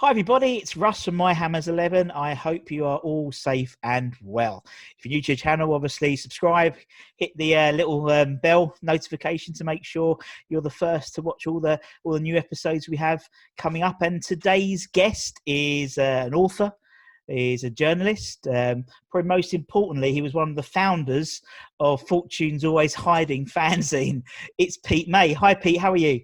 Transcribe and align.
Hi, 0.00 0.10
everybody. 0.10 0.58
It's 0.58 0.76
Russ 0.76 1.06
from 1.06 1.16
My 1.16 1.32
Hammers 1.32 1.66
11. 1.66 2.12
I 2.12 2.32
hope 2.32 2.70
you 2.70 2.84
are 2.84 2.98
all 2.98 3.32
safe 3.32 3.76
and 3.82 4.14
well. 4.22 4.64
If 4.96 5.04
you're 5.04 5.10
new 5.10 5.22
to 5.22 5.32
the 5.32 5.36
channel, 5.36 5.74
obviously 5.74 6.14
subscribe, 6.14 6.76
hit 7.16 7.36
the 7.36 7.56
uh, 7.56 7.72
little 7.72 8.08
um, 8.08 8.36
bell 8.36 8.76
notification 8.80 9.54
to 9.54 9.64
make 9.64 9.84
sure 9.84 10.16
you're 10.48 10.60
the 10.60 10.70
first 10.70 11.16
to 11.16 11.22
watch 11.22 11.48
all 11.48 11.58
the 11.58 11.80
all 12.04 12.12
the 12.12 12.20
new 12.20 12.36
episodes 12.36 12.88
we 12.88 12.96
have 12.96 13.28
coming 13.56 13.82
up. 13.82 14.00
And 14.00 14.22
today's 14.22 14.86
guest 14.86 15.40
is 15.46 15.98
uh, 15.98 16.26
an 16.26 16.34
author, 16.34 16.70
is 17.26 17.64
a 17.64 17.70
journalist. 17.70 18.46
Um, 18.46 18.84
probably 19.10 19.26
most 19.26 19.52
importantly, 19.52 20.12
he 20.12 20.22
was 20.22 20.32
one 20.32 20.50
of 20.50 20.54
the 20.54 20.62
founders 20.62 21.42
of 21.80 22.06
Fortune's 22.06 22.64
Always 22.64 22.94
Hiding 22.94 23.46
fanzine. 23.56 24.22
It's 24.58 24.76
Pete 24.76 25.08
May. 25.08 25.32
Hi, 25.32 25.54
Pete. 25.54 25.80
How 25.80 25.90
are 25.90 25.96
you? 25.96 26.20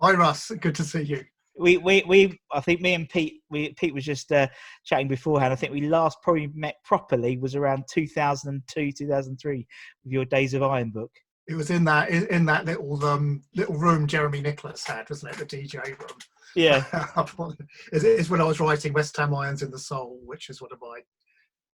Hi, 0.00 0.12
Russ. 0.12 0.50
Good 0.58 0.76
to 0.76 0.82
see 0.82 1.02
you 1.02 1.24
we, 1.58 1.76
we, 1.78 2.02
we, 2.06 2.40
I 2.52 2.60
think 2.60 2.80
me 2.80 2.94
and 2.94 3.08
Pete, 3.08 3.42
we, 3.50 3.72
Pete 3.74 3.94
was 3.94 4.04
just 4.04 4.32
uh, 4.32 4.48
chatting 4.84 5.08
beforehand. 5.08 5.52
I 5.52 5.56
think 5.56 5.72
we 5.72 5.82
last 5.82 6.18
probably 6.22 6.50
met 6.54 6.76
properly 6.84 7.36
was 7.36 7.54
around 7.54 7.84
2002, 7.90 8.92
2003 8.92 9.66
with 10.04 10.12
your 10.12 10.24
Days 10.24 10.54
of 10.54 10.62
Iron 10.62 10.90
book. 10.90 11.10
It 11.48 11.54
was 11.54 11.70
in 11.70 11.84
that 11.84 12.08
in 12.10 12.46
that 12.46 12.66
little 12.66 13.04
um, 13.04 13.42
little 13.56 13.74
room 13.74 14.06
Jeremy 14.06 14.40
Nicholas 14.40 14.86
had, 14.86 15.10
wasn't 15.10 15.32
it? 15.32 15.38
The 15.38 15.56
DJ 15.56 15.88
room. 15.98 16.18
Yeah. 16.54 16.84
Is 17.92 18.04
it's 18.04 18.30
when 18.30 18.40
I 18.40 18.44
was 18.44 18.60
writing 18.60 18.92
West 18.92 19.16
Ham 19.16 19.34
Irons 19.34 19.62
in 19.62 19.70
the 19.70 19.78
Soul, 19.78 20.20
which 20.24 20.50
is 20.50 20.60
one 20.60 20.70
of 20.72 20.78
my 20.80 21.00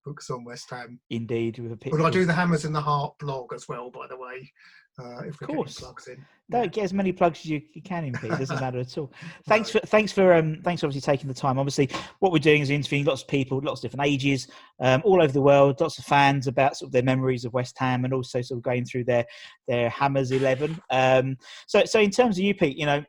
books 0.05 0.31
on 0.31 0.45
West 0.45 0.71
Ham. 0.71 1.01
Indeed, 1.11 1.59
with 1.59 1.73
a 1.73 1.77
picture. 1.77 1.99
But 1.99 2.07
I 2.07 2.11
do 2.11 2.25
the 2.25 2.33
Hammers 2.33 2.65
in 2.65 2.73
the 2.73 2.81
Heart 2.81 3.19
blog 3.19 3.53
as 3.53 3.69
well, 3.69 3.91
by 3.91 4.07
the 4.07 4.17
way. 4.17 4.51
Uh, 4.99 5.21
if 5.21 5.41
of 5.41 5.47
course. 5.47 5.79
plugs 5.79 6.09
in. 6.09 6.25
Don't 6.51 6.63
yeah. 6.63 6.69
get 6.69 6.85
as 6.85 6.93
many 6.93 7.13
plugs 7.13 7.41
as 7.41 7.47
you, 7.47 7.61
you 7.73 7.83
can 7.83 8.05
in, 8.05 8.13
Pete. 8.15 8.33
It 8.33 8.39
doesn't 8.39 8.61
matter 8.61 8.81
at 8.81 8.99
all. 8.99 9.13
Thanks 9.47 9.71
for 9.71 9.79
thanks 9.81 10.11
for 10.11 10.33
um, 10.33 10.61
thanks 10.65 10.81
for 10.81 10.87
obviously 10.87 11.13
taking 11.13 11.29
the 11.29 11.35
time. 11.35 11.59
Obviously, 11.59 11.89
what 12.19 12.33
we're 12.33 12.39
doing 12.39 12.63
is 12.63 12.71
interviewing 12.71 13.05
lots 13.05 13.23
of 13.23 13.29
people, 13.29 13.61
lots 13.63 13.85
of 13.85 13.91
different 13.91 14.11
ages, 14.11 14.49
um, 14.81 15.03
all 15.05 15.23
over 15.23 15.33
the 15.33 15.43
world. 15.43 15.81
Lots 15.81 15.99
of 15.99 16.05
fans 16.05 16.47
about 16.47 16.77
sort 16.77 16.89
of 16.89 16.93
their 16.93 17.03
memories 17.03 17.45
of 17.45 17.53
West 17.53 17.77
Ham, 17.79 18.05
and 18.05 18.13
also 18.15 18.43
sort 18.43 18.59
of 18.59 18.65
going 18.65 18.85
through 18.85 19.05
their 19.05 19.25
their 19.69 19.89
Hammers 19.89 20.33
eleven. 20.33 20.81
Um, 20.91 21.37
so 21.67 21.85
so 21.85 22.01
in 22.01 22.11
terms 22.11 22.39
of 22.39 22.45
you, 22.45 22.55
Pete, 22.55 22.77
you 22.77 22.87
know, 22.87 23.05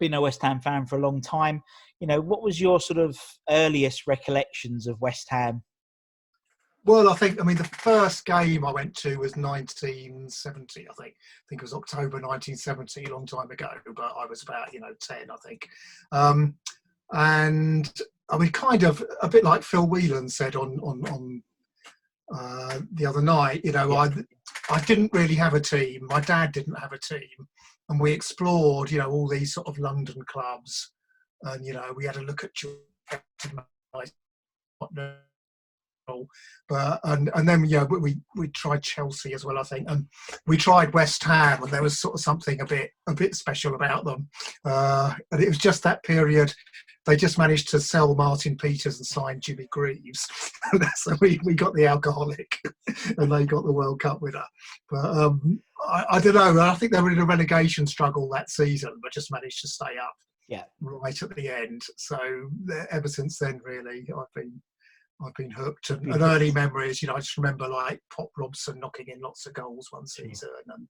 been 0.00 0.14
a 0.14 0.20
West 0.20 0.42
Ham 0.42 0.60
fan 0.60 0.86
for 0.86 0.96
a 0.96 1.02
long 1.02 1.20
time. 1.20 1.62
You 2.00 2.08
know, 2.08 2.20
what 2.20 2.42
was 2.42 2.60
your 2.60 2.80
sort 2.80 2.98
of 2.98 3.16
earliest 3.48 4.06
recollections 4.06 4.86
of 4.86 5.00
West 5.00 5.28
Ham 5.30 5.62
well, 6.84 7.08
I 7.08 7.16
think 7.16 7.40
I 7.40 7.44
mean 7.44 7.56
the 7.56 7.64
first 7.64 8.26
game 8.26 8.64
I 8.64 8.72
went 8.72 8.94
to 8.96 9.16
was 9.16 9.36
1970. 9.36 10.86
I 10.88 10.92
think 10.94 11.14
I 11.16 11.44
think 11.48 11.62
it 11.62 11.64
was 11.64 11.74
October 11.74 12.20
1970, 12.20 13.04
a 13.04 13.14
long 13.14 13.26
time 13.26 13.50
ago. 13.50 13.70
But 13.96 14.12
I 14.18 14.26
was 14.26 14.42
about 14.42 14.72
you 14.72 14.80
know 14.80 14.94
10, 15.00 15.30
I 15.30 15.36
think. 15.46 15.68
Um, 16.12 16.54
and 17.12 17.90
I 18.28 18.38
mean, 18.38 18.50
kind 18.50 18.82
of 18.82 19.04
a 19.22 19.28
bit 19.28 19.44
like 19.44 19.62
Phil 19.62 19.86
Whelan 19.86 20.28
said 20.28 20.56
on 20.56 20.78
on 20.80 21.06
on 21.08 21.42
uh, 22.34 22.80
the 22.92 23.06
other 23.06 23.22
night. 23.22 23.64
You 23.64 23.72
know, 23.72 23.96
I 23.96 24.10
I 24.70 24.80
didn't 24.82 25.12
really 25.14 25.34
have 25.36 25.54
a 25.54 25.60
team. 25.60 26.06
My 26.06 26.20
dad 26.20 26.52
didn't 26.52 26.78
have 26.78 26.92
a 26.92 26.98
team, 26.98 27.48
and 27.88 27.98
we 27.98 28.12
explored 28.12 28.90
you 28.90 28.98
know 28.98 29.10
all 29.10 29.28
these 29.28 29.54
sort 29.54 29.68
of 29.68 29.78
London 29.78 30.22
clubs, 30.26 30.92
and 31.42 31.64
you 31.64 31.72
know 31.72 31.94
we 31.96 32.04
had 32.04 32.16
a 32.16 32.22
look 32.22 32.44
at 32.44 32.50
but 36.68 37.00
and 37.04 37.30
and 37.34 37.48
then 37.48 37.64
yeah 37.64 37.84
we 37.84 38.16
we 38.36 38.48
tried 38.48 38.82
Chelsea 38.82 39.34
as 39.34 39.44
well 39.44 39.58
I 39.58 39.62
think 39.62 39.90
and 39.90 40.06
we 40.46 40.56
tried 40.56 40.94
West 40.94 41.22
Ham 41.24 41.62
and 41.62 41.72
there 41.72 41.82
was 41.82 41.98
sort 41.98 42.14
of 42.14 42.20
something 42.20 42.60
a 42.60 42.66
bit 42.66 42.90
a 43.06 43.14
bit 43.14 43.34
special 43.34 43.74
about 43.74 44.04
them. 44.04 44.28
Uh, 44.64 45.14
and 45.32 45.42
it 45.42 45.48
was 45.48 45.58
just 45.58 45.82
that 45.82 46.02
period 46.04 46.54
they 47.06 47.16
just 47.16 47.38
managed 47.38 47.68
to 47.68 47.80
sell 47.80 48.14
Martin 48.14 48.56
Peters 48.56 48.96
and 48.96 49.06
sign 49.06 49.40
Jimmy 49.40 49.66
Greaves. 49.70 50.26
So 50.96 51.14
we, 51.20 51.38
we 51.44 51.54
got 51.54 51.74
the 51.74 51.86
alcoholic 51.86 52.58
and 53.18 53.30
they 53.30 53.44
got 53.44 53.64
the 53.64 53.72
World 53.72 54.00
Cup 54.00 54.22
winner. 54.22 54.44
But 54.90 55.04
um, 55.04 55.60
I, 55.86 56.04
I 56.12 56.20
don't 56.20 56.34
know 56.34 56.60
I 56.60 56.74
think 56.74 56.92
they 56.92 57.00
were 57.00 57.12
in 57.12 57.18
a 57.18 57.26
relegation 57.26 57.86
struggle 57.86 58.28
that 58.30 58.48
season 58.48 58.94
but 59.02 59.12
just 59.12 59.30
managed 59.30 59.60
to 59.60 59.68
stay 59.68 59.98
up 60.02 60.14
yeah. 60.48 60.64
right 60.80 61.20
at 61.22 61.34
the 61.36 61.48
end. 61.48 61.82
So 61.96 62.18
ever 62.90 63.08
since 63.08 63.38
then 63.38 63.60
really 63.62 64.06
I've 64.16 64.32
been 64.34 64.60
I've 65.24 65.34
been 65.34 65.50
hooked. 65.50 65.90
And, 65.90 66.12
and, 66.12 66.22
early 66.22 66.52
memories, 66.52 67.02
you 67.02 67.08
know, 67.08 67.14
I 67.14 67.20
just 67.20 67.36
remember 67.36 67.68
like 67.68 68.00
Pop 68.14 68.30
Robson 68.36 68.80
knocking 68.80 69.08
in 69.08 69.20
lots 69.20 69.46
of 69.46 69.54
goals 69.54 69.88
one 69.90 70.06
season, 70.06 70.50
and 70.66 70.88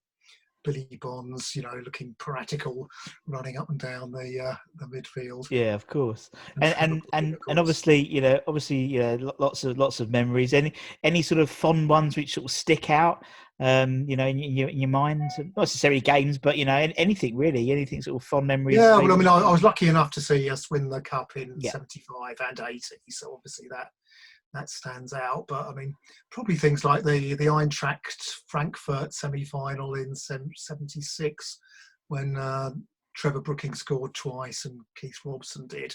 Billy 0.65 0.99
Bonds, 1.01 1.55
you 1.55 1.62
know, 1.62 1.81
looking 1.85 2.17
piratical, 2.19 2.89
running 3.27 3.59
up 3.59 3.69
and 3.69 3.79
down 3.79 4.11
the 4.11 4.41
uh, 4.41 4.57
the 4.77 4.87
midfield. 4.87 5.47
Yeah, 5.51 5.75
of 5.75 5.87
course, 5.87 6.31
and 6.61 6.75
and 6.79 7.03
and, 7.12 7.37
and 7.49 7.59
obviously, 7.59 8.07
you 8.09 8.21
know, 8.21 8.41
obviously, 8.49 8.79
you 8.79 8.99
know, 8.99 9.35
lots 9.39 9.62
of 9.65 9.79
lots 9.79 10.01
of 10.01 10.11
memories. 10.11 10.55
Any 10.55 10.73
any 11.05 11.23
sort 11.23 11.41
of 11.41 11.51
fond 11.51 11.89
ones 11.89 12.17
which 12.17 12.35
sort 12.35 12.47
of 12.47 12.51
stick 12.51 12.89
out, 12.89 13.25
um, 13.61 14.09
you 14.09 14.17
know, 14.17 14.27
in, 14.27 14.39
your 14.39 14.71
in 14.71 14.79
your 14.79 14.89
mind, 14.89 15.23
not 15.39 15.56
necessarily 15.56 16.01
games, 16.01 16.39
but 16.39 16.56
you 16.56 16.65
know, 16.65 16.89
anything 16.97 17.37
really, 17.37 17.70
anything 17.70 18.00
sort 18.00 18.20
of 18.20 18.27
fond 18.27 18.47
memories. 18.47 18.79
Yeah, 18.79 18.97
well, 18.97 19.12
I 19.12 19.17
mean, 19.17 19.29
I, 19.29 19.38
I 19.38 19.53
was 19.53 19.62
lucky 19.62 19.88
enough 19.88 20.11
to 20.12 20.20
see 20.20 20.49
us 20.49 20.70
win 20.70 20.88
the 20.88 21.03
cup 21.03 21.37
in 21.37 21.61
'75 21.61 22.37
and 22.49 22.61
'80, 22.61 22.81
so 23.11 23.35
obviously 23.35 23.67
that 23.70 23.88
that 24.55 24.71
stands 24.71 25.12
out. 25.12 25.45
But 25.49 25.67
I 25.67 25.75
mean, 25.75 25.95
probably 26.31 26.56
things 26.56 26.85
like 26.85 27.05
the 27.05 27.35
the 27.35 27.47
Eintracht 27.47 28.41
Frankfurt 28.47 29.12
semi 29.12 29.45
final 29.45 29.95
in 29.95 30.15
'76 30.15 31.59
when 32.09 32.37
uh, 32.37 32.71
Trevor 33.15 33.41
Brooking 33.41 33.75
scored 33.75 34.15
twice 34.15 34.65
and 34.65 34.81
Keith 34.97 35.19
Robson 35.25 35.67
did. 35.67 35.95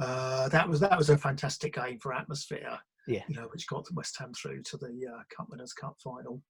Uh, 0.00 0.48
that 0.48 0.68
was 0.68 0.80
that 0.80 0.98
was 0.98 1.10
a 1.10 1.18
fantastic 1.18 1.74
game 1.74 1.98
for 2.00 2.12
atmosphere. 2.12 2.78
Yeah, 3.06 3.22
you 3.28 3.36
know, 3.36 3.48
which 3.52 3.66
got 3.68 3.86
West 3.94 4.16
Ham 4.18 4.32
through 4.32 4.62
to 4.64 4.76
the 4.76 5.06
uh, 5.12 5.22
Cup 5.34 5.48
Winners' 5.50 5.72
Cup 5.72 5.96
final. 6.02 6.42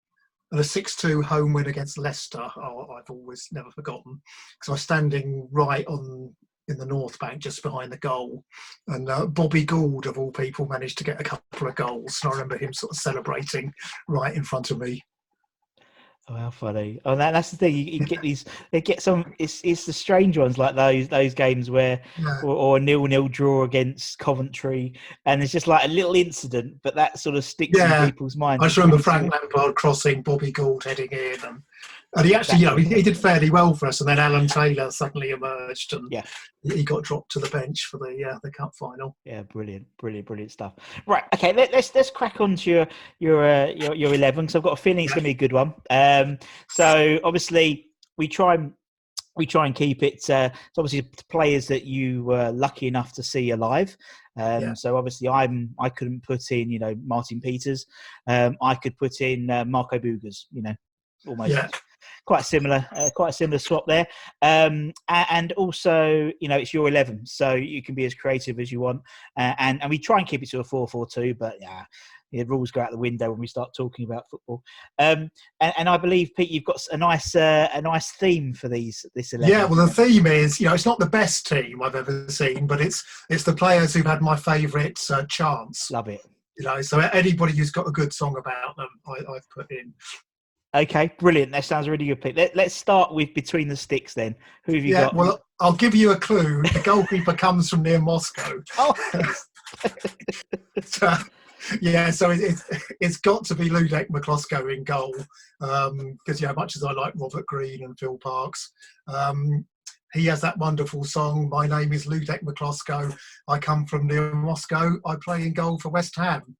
And 0.50 0.60
a 0.60 0.64
6-2 0.64 1.22
home 1.22 1.52
win 1.52 1.66
against 1.66 1.98
Leicester, 1.98 2.40
oh, 2.56 2.86
I've 2.96 3.10
always 3.10 3.48
never 3.52 3.70
forgotten. 3.70 4.18
Because 4.58 4.68
I 4.68 4.72
was 4.72 4.80
standing 4.80 5.46
right 5.52 5.86
on 5.86 6.34
in 6.68 6.78
the 6.78 6.86
North 6.86 7.18
Bank, 7.18 7.40
just 7.40 7.62
behind 7.62 7.90
the 7.92 7.98
goal. 7.98 8.44
And 8.88 9.08
uh, 9.08 9.26
Bobby 9.26 9.64
Gould, 9.64 10.06
of 10.06 10.18
all 10.18 10.30
people, 10.32 10.66
managed 10.66 10.98
to 10.98 11.04
get 11.04 11.20
a 11.20 11.24
couple 11.24 11.68
of 11.68 11.74
goals. 11.74 12.18
And 12.22 12.30
I 12.32 12.34
remember 12.36 12.58
him 12.58 12.72
sort 12.72 12.92
of 12.92 12.96
celebrating 12.96 13.72
right 14.08 14.34
in 14.34 14.44
front 14.44 14.70
of 14.70 14.78
me. 14.78 15.02
Oh, 16.30 16.34
how 16.34 16.50
funny! 16.50 17.00
Oh, 17.06 17.16
that, 17.16 17.32
that's 17.32 17.50
the 17.50 17.56
thing. 17.56 17.74
You, 17.74 17.84
you 17.84 18.00
get 18.00 18.20
these. 18.20 18.44
They 18.70 18.82
get 18.82 19.00
some. 19.00 19.32
It's 19.38 19.62
it's 19.64 19.86
the 19.86 19.94
strange 19.94 20.36
ones 20.36 20.58
like 20.58 20.76
those 20.76 21.08
those 21.08 21.32
games 21.32 21.70
where 21.70 22.02
Yeah. 22.18 22.40
or, 22.42 22.54
or 22.54 22.76
a 22.76 22.80
nil 22.80 23.06
nil 23.06 23.28
draw 23.28 23.62
against 23.62 24.18
Coventry, 24.18 24.92
and 25.24 25.42
it's 25.42 25.52
just 25.52 25.66
like 25.66 25.86
a 25.86 25.88
little 25.88 26.14
incident, 26.14 26.76
but 26.82 26.94
that 26.96 27.18
sort 27.18 27.36
of 27.36 27.44
sticks 27.46 27.78
Yeah. 27.78 28.04
in 28.04 28.10
people's 28.10 28.36
minds. 28.36 28.62
I 28.62 28.66
just 28.66 28.76
remember 28.76 29.02
Frank 29.02 29.32
Lampard 29.32 29.74
crossing, 29.76 30.20
Bobby 30.20 30.52
Gould 30.52 30.84
heading 30.84 31.08
in, 31.12 31.36
and, 31.46 31.62
and 32.16 32.26
he 32.26 32.34
actually, 32.34 32.58
you 32.60 32.66
know, 32.66 32.76
he, 32.76 32.84
he 32.86 33.02
did 33.02 33.16
fairly 33.16 33.50
well 33.50 33.74
for 33.74 33.86
us. 33.86 34.00
And 34.00 34.08
then 34.08 34.18
Alan 34.18 34.46
Taylor 34.46 34.90
suddenly 34.90 35.30
emerged, 35.30 35.92
and 35.92 36.08
Yeah. 36.10 36.24
he 36.62 36.82
got 36.82 37.02
dropped 37.04 37.30
to 37.32 37.38
the 37.38 37.48
bench 37.50 37.84
for 37.90 37.98
the 37.98 38.24
uh, 38.24 38.38
the 38.42 38.50
cup 38.50 38.74
final. 38.74 39.16
Yeah, 39.24 39.42
brilliant, 39.42 39.86
brilliant, 39.98 40.26
brilliant 40.26 40.50
stuff. 40.52 40.74
Right, 41.06 41.24
okay, 41.34 41.52
let, 41.52 41.72
let's 41.72 41.94
let's 41.94 42.10
crack 42.10 42.40
on 42.40 42.56
to 42.56 42.70
your 42.70 42.86
your 43.18 43.44
uh, 43.48 43.66
your, 43.66 43.94
your 43.94 44.14
eleven 44.14 44.46
because 44.46 44.56
I've 44.56 44.62
got 44.62 44.72
a 44.78 44.82
feeling 44.82 45.04
it's 45.04 45.12
going 45.12 45.24
to 45.24 45.28
be 45.28 45.30
a 45.30 45.34
good 45.34 45.52
one. 45.52 45.74
Um, 45.90 46.38
so 46.70 47.20
obviously 47.24 47.88
we 48.16 48.26
try 48.26 48.54
and 48.54 48.72
we 49.36 49.44
try 49.46 49.66
and 49.66 49.74
keep 49.74 50.02
it. 50.02 50.28
Uh, 50.30 50.48
it's 50.52 50.78
obviously 50.78 51.10
players 51.30 51.68
that 51.68 51.84
you 51.84 52.24
were 52.24 52.50
lucky 52.50 52.86
enough 52.88 53.12
to 53.12 53.22
see 53.22 53.50
alive. 53.50 53.96
Um, 54.38 54.62
Yeah. 54.62 54.74
So 54.74 54.96
obviously 54.96 55.28
I'm 55.28 55.74
I 55.78 55.90
couldn't 55.90 56.24
put 56.24 56.50
in 56.50 56.70
you 56.70 56.78
know 56.78 56.94
Martin 57.04 57.40
Peters. 57.40 57.84
Um, 58.26 58.56
I 58.62 58.74
could 58.76 58.96
put 58.96 59.20
in 59.20 59.50
uh, 59.50 59.64
Marco 59.66 59.98
Boogers. 59.98 60.46
You 60.50 60.62
know, 60.62 60.74
almost 61.26 61.50
Yeah. 61.50 61.68
Quite 62.26 62.44
similar, 62.44 62.86
uh, 62.92 63.10
quite 63.14 63.30
a 63.30 63.32
similar 63.32 63.58
swap 63.58 63.84
there. 63.86 64.06
Um, 64.42 64.92
and 65.08 65.52
also, 65.52 66.30
you 66.40 66.48
know, 66.48 66.56
it's 66.56 66.74
your 66.74 66.88
eleven, 66.88 67.26
so 67.26 67.54
you 67.54 67.82
can 67.82 67.94
be 67.94 68.04
as 68.04 68.14
creative 68.14 68.60
as 68.60 68.70
you 68.70 68.80
want. 68.80 69.02
Uh, 69.36 69.54
and 69.58 69.80
and 69.82 69.90
we 69.90 69.98
try 69.98 70.18
and 70.18 70.26
keep 70.26 70.42
it 70.42 70.50
to 70.50 70.60
a 70.60 70.64
four-four-two, 70.64 71.34
but 71.34 71.54
yeah. 71.60 71.84
The 72.30 72.44
rules 72.44 72.70
go 72.70 72.82
out 72.82 72.90
the 72.90 72.98
window 72.98 73.30
when 73.30 73.40
we 73.40 73.46
start 73.46 73.70
talking 73.74 74.04
about 74.04 74.28
football, 74.30 74.62
um, 74.98 75.30
and, 75.62 75.72
and 75.78 75.88
I 75.88 75.96
believe 75.96 76.32
Pete, 76.36 76.50
you've 76.50 76.62
got 76.62 76.78
a 76.92 76.96
nice, 76.98 77.34
uh, 77.34 77.70
a 77.72 77.80
nice 77.80 78.10
theme 78.10 78.52
for 78.52 78.68
these 78.68 79.06
this 79.14 79.32
eleven. 79.32 79.56
Yeah, 79.56 79.64
well, 79.64 79.86
the 79.86 79.90
theme 79.90 80.26
is, 80.26 80.60
you 80.60 80.68
know, 80.68 80.74
it's 80.74 80.84
not 80.84 80.98
the 80.98 81.06
best 81.08 81.46
team 81.46 81.80
I've 81.80 81.94
ever 81.94 82.28
seen, 82.28 82.66
but 82.66 82.82
it's 82.82 83.02
it's 83.30 83.44
the 83.44 83.54
players 83.54 83.94
who've 83.94 84.04
had 84.04 84.20
my 84.20 84.36
favourite 84.36 85.00
uh, 85.08 85.24
chance. 85.24 85.90
love 85.90 86.08
it. 86.08 86.20
You 86.58 86.66
know, 86.66 86.82
so 86.82 86.98
anybody 86.98 87.54
who's 87.54 87.70
got 87.70 87.88
a 87.88 87.92
good 87.92 88.12
song 88.12 88.36
about 88.36 88.76
them, 88.76 88.88
I, 89.06 89.32
I've 89.32 89.48
put 89.48 89.70
in. 89.70 89.94
Okay, 90.74 91.10
brilliant. 91.18 91.52
That 91.52 91.64
sounds 91.64 91.88
really 91.88 92.06
good, 92.06 92.20
Pete. 92.20 92.36
Let, 92.36 92.54
let's 92.54 92.74
start 92.74 93.14
with 93.14 93.32
between 93.34 93.68
the 93.68 93.76
sticks 93.76 94.12
then. 94.12 94.34
Who 94.64 94.74
have 94.74 94.84
you 94.84 94.92
got? 94.92 94.98
yeah, 94.98 95.04
got? 95.06 95.14
well, 95.14 95.44
I'll 95.60 95.72
give 95.72 95.94
you 95.94 96.12
a 96.12 96.16
clue. 96.16 96.62
The 96.62 96.82
goalkeeper 96.84 97.32
comes 97.36 97.70
from 97.70 97.82
near 97.82 98.00
Moscow. 98.00 98.62
oh, 98.76 98.94
So, 100.82 101.14
yeah, 101.80 102.10
so 102.10 102.30
it, 102.30 102.40
it's 102.40 102.64
it's 103.00 103.16
got 103.18 103.44
to 103.46 103.54
be 103.54 103.68
Ludek 103.68 104.08
Miklosko 104.08 104.74
in 104.74 104.84
goal 104.84 105.14
because 105.60 106.40
yeah, 106.40 106.52
much 106.52 106.76
as 106.76 106.84
I 106.84 106.92
like 106.92 107.12
Robert 107.16 107.46
Green 107.46 107.84
and 107.84 107.98
Phil 107.98 108.18
Parks, 108.18 108.72
um, 109.08 109.66
he 110.14 110.26
has 110.26 110.40
that 110.40 110.58
wonderful 110.58 111.04
song. 111.04 111.48
My 111.48 111.66
name 111.66 111.92
is 111.92 112.06
Ludek 112.06 112.42
Miklosko. 112.42 113.14
I 113.48 113.58
come 113.58 113.86
from 113.86 114.06
near 114.06 114.32
Moscow. 114.34 114.96
I 115.04 115.16
play 115.22 115.46
in 115.46 115.52
goal 115.52 115.78
for 115.78 115.90
West 115.90 116.16
Ham. 116.16 116.56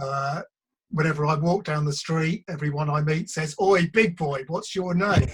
Uh, 0.00 0.42
whenever 0.90 1.26
I 1.26 1.34
walk 1.34 1.64
down 1.64 1.84
the 1.84 1.92
street, 1.92 2.44
everyone 2.48 2.88
I 2.90 3.02
meet 3.02 3.30
says, 3.30 3.54
"Oi, 3.60 3.88
big 3.92 4.16
boy, 4.16 4.44
what's 4.48 4.74
your 4.74 4.94
name?" 4.94 5.28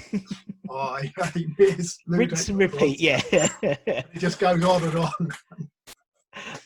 My 0.65 1.13
name 1.35 1.55
is 1.59 1.99
rinse 2.07 2.49
and 2.49 2.59
repeat. 2.59 3.01
Yeah. 3.01 3.21
It 3.63 4.19
just 4.19 4.39
goes 4.39 4.65
on 4.65 4.83
and 4.85 4.97
on. 4.97 5.29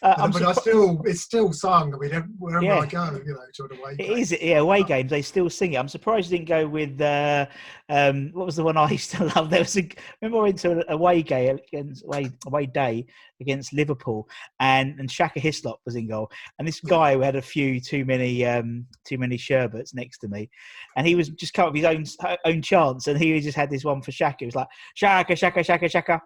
Uh, 0.02 0.28
but 0.28 0.43
I 0.43 0.52
still, 0.52 1.02
it's 1.05 1.23
still 1.23 1.52
sung. 1.52 1.94
I 1.94 1.99
mean, 1.99 2.34
wherever 2.38 2.64
Yeah. 2.64 2.78
I 2.78 2.87
go, 2.87 3.20
you 3.25 3.32
know, 3.32 3.40
to 3.55 3.64
an 3.64 3.78
away. 3.78 3.93
It 3.93 4.06
game. 4.08 4.19
is, 4.19 4.37
yeah. 4.40 4.58
Away 4.58 4.82
games, 4.82 5.11
they 5.11 5.23
still 5.23 5.50
sing 5.50 5.73
it. 5.73 5.78
I'm 5.78 5.88
surprised 5.88 6.31
you 6.31 6.38
didn't 6.38 6.49
go 6.49 6.67
with 6.69 7.00
uh, 7.00 7.46
um, 7.88 8.31
what 8.32 8.46
was 8.46 8.56
the 8.56 8.64
one 8.64 8.76
I 8.76 8.90
used 8.90 9.12
to 9.12 9.25
love? 9.34 9.50
There 9.50 9.61
was 9.61 9.76
a 9.76 9.88
remember 10.20 10.38
I 10.38 10.43
went 10.43 10.58
to 10.61 10.70
an 10.73 10.84
away 10.88 11.23
game 11.23 11.58
against 11.73 12.05
away 12.05 12.31
away 12.46 12.67
day 12.67 13.06
against 13.40 13.73
Liverpool, 13.73 14.28
and 14.61 14.99
and 14.99 15.11
Shaka 15.11 15.40
Hislop 15.40 15.81
was 15.84 15.96
in 15.96 16.08
goal, 16.08 16.31
and 16.58 16.67
this 16.67 16.81
guy 16.81 17.14
who 17.14 17.20
had 17.20 17.37
a 17.37 17.43
few 17.43 17.81
too 17.81 18.05
many 18.05 18.44
um, 18.44 18.87
too 19.06 19.19
many 19.19 19.37
sherbets 19.37 19.94
next 19.94 20.19
to 20.19 20.28
me, 20.28 20.50
and 20.96 21.06
he 21.06 21.14
was 21.14 21.28
just 21.31 21.55
come 21.55 21.69
up 21.69 21.73
with 21.73 21.84
his 21.84 22.19
own 22.20 22.37
own 22.44 22.62
chance, 22.62 23.06
and 23.06 23.19
he 23.19 23.38
just 23.40 23.56
had 23.56 23.70
this 23.70 23.84
one 23.84 24.02
for 24.02 24.12
Shaka. 24.12 24.44
It 24.44 24.46
was 24.46 24.56
like 24.56 24.69
Shaka 24.94 25.37
Shaka 25.37 25.62
Shaka 25.62 25.88
Shaka. 25.88 26.20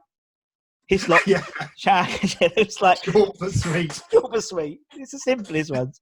Hislop, 0.90 1.20
Yeah, 1.26 1.44
Shaka. 1.76 2.18
it 2.58 2.66
was 2.66 2.80
like 2.82 3.04
short 3.04 3.36
but 3.38 3.52
sweet. 3.52 3.92
super 4.10 4.40
sweet. 4.40 4.80
It's 4.96 5.12
the 5.12 5.18
simplest 5.20 5.70
ones. 5.70 6.00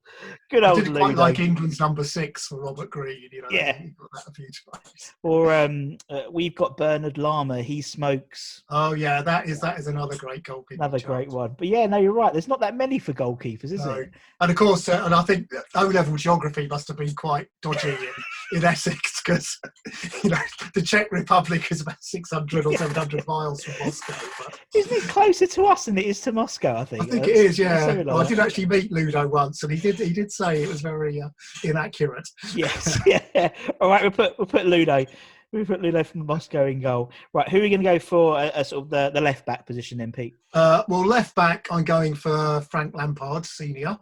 Good 0.51 0.65
I 0.65 0.71
old 0.71 0.83
did 0.83 0.95
quite 0.95 1.15
like 1.15 1.39
England's 1.41 1.79
number 1.79 2.03
six 2.05 2.47
for 2.47 2.59
Robert 2.63 2.89
Green. 2.91 3.29
You 3.31 3.43
know, 3.43 3.49
Yeah. 3.51 3.75
he 3.79 3.91
got 3.91 4.09
that 4.15 4.31
a 4.31 4.33
few 4.33 4.47
times. 4.73 5.13
Or 5.23 5.53
um, 5.55 5.99
uh, 6.09 6.23
we've 6.33 6.55
got 6.55 6.79
Bernard 6.79 7.19
Lama. 7.19 7.61
He 7.61 7.83
smokes. 7.83 8.63
Oh 8.71 8.95
yeah, 8.95 9.21
that 9.21 9.47
is 9.47 9.61
that 9.61 9.79
is 9.79 9.89
another 9.89 10.17
great 10.17 10.43
goalkeeper. 10.45 10.83
Another 10.83 10.99
chance. 10.99 11.07
great 11.07 11.29
one. 11.29 11.55
But 11.59 11.69
yeah, 11.69 11.85
no, 11.87 11.99
you're 11.99 12.15
right. 12.15 12.33
There's 12.33 12.49
not 12.49 12.61
that 12.61 12.75
many 12.75 12.99
for 12.99 13.13
goalkeepers, 13.13 13.73
is 13.73 13.85
No. 13.85 13.93
it? 13.93 14.11
And 14.41 14.51
of 14.51 14.57
course, 14.57 14.89
uh, 14.89 15.03
and 15.05 15.15
I 15.15 15.23
think 15.23 15.51
O 15.75 15.85
level 15.87 16.17
geography 16.17 16.67
must 16.67 16.89
have 16.89 16.97
been 16.97 17.15
quite 17.15 17.49
dodgy 17.61 17.91
in, 17.91 18.57
in 18.59 18.65
Essex 18.65 19.18
because 19.29 19.59
you 20.25 20.31
know 20.31 20.39
the 20.75 20.83
Czech 20.83 21.13
Republic 21.13 21.71
is 21.71 21.81
about 21.81 22.03
six 22.03 22.31
hundred 22.31 22.67
or 22.67 22.77
seven 22.77 22.95
hundred 22.95 23.27
miles 23.27 23.63
from 23.65 23.87
Moscow. 23.87 24.15
But 24.39 24.59
Isn't 24.75 24.97
it 24.97 25.03
closer 25.09 25.47
to 25.47 25.65
us 25.65 25.85
than 25.85 25.99
it 25.99 26.07
is 26.07 26.21
to 26.23 26.33
Moscow? 26.33 26.79
I 26.79 26.85
think. 26.85 27.03
I 27.03 27.07
think 27.07 27.27
Uh, 27.27 27.31
it 27.31 27.37
is. 27.37 27.59
Yeah, 27.59 27.85
like 27.87 28.07
Well, 28.07 28.19
I 28.21 28.27
did 28.27 28.39
actually 28.39 28.67
meet 28.67 28.91
Ludo 28.91 29.29
once, 29.29 29.63
and 29.63 29.73
he 29.73 29.79
did 29.79 29.97
he 29.97 30.13
did 30.13 30.33
say 30.33 30.63
it 30.63 30.69
was 30.69 30.81
very 30.81 31.21
uh, 31.21 31.29
inaccurate. 31.65 32.29
Yes. 32.55 32.99
Yeah. 33.09 33.49
All 33.81 33.89
right. 33.89 34.03
We'll 34.03 34.11
put 34.11 34.39
we'll 34.39 34.47
put 34.47 34.67
Ludo. 34.67 35.05
We'll 35.53 35.65
put 35.65 35.81
Ludo 35.81 36.03
from 36.05 36.27
Moscow 36.27 36.67
in 36.67 36.81
goal. 36.81 37.11
Right. 37.33 37.49
Who 37.49 37.59
are 37.59 37.63
we 37.63 37.69
going 37.71 37.81
to 37.81 37.85
go 37.85 37.99
for 37.99 38.39
a, 38.39 38.51
a 38.55 38.65
sort 38.65 38.85
of 38.85 38.91
the, 38.91 39.11
the 39.15 39.21
left 39.21 39.47
back 39.47 39.67
position 39.67 39.99
then, 39.99 40.13
Pete? 40.13 40.35
Uh, 40.53 40.83
well, 40.89 41.07
left 41.07 41.35
back, 41.35 41.69
I'm 41.71 41.85
going 41.85 42.15
for 42.15 42.61
Frank 42.71 42.95
Lampard, 42.95 43.47
senior, 43.47 43.97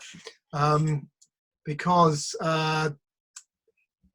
um, 0.53 1.09
because 1.65 2.35
uh, 2.41 2.91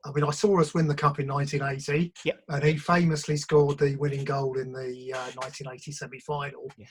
I 0.06 0.12
mean 0.12 0.24
I 0.24 0.32
saw 0.32 0.60
us 0.60 0.74
win 0.74 0.88
the 0.88 0.96
cup 0.96 1.20
in 1.20 1.28
1980, 1.28 2.14
Yep. 2.26 2.40
and 2.50 2.64
he 2.64 2.78
famously 2.78 3.38
scored 3.38 3.78
the 3.78 3.96
winning 3.98 4.26
goal 4.26 4.58
in 4.58 4.72
the 4.74 5.14
uh, 5.14 5.30
1980 5.36 5.92
semi-final, 5.92 6.68
Yeah. 6.78 6.86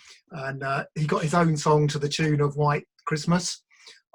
and 0.49 0.62
uh, 0.62 0.85
he 0.95 1.07
got 1.07 1.23
his 1.23 1.35
own 1.35 1.57
song 1.57 1.89
to 1.89 1.99
the 1.99 2.09
tune 2.09 2.41
of 2.41 2.57
White 2.57 2.87
Christmas. 3.07 3.62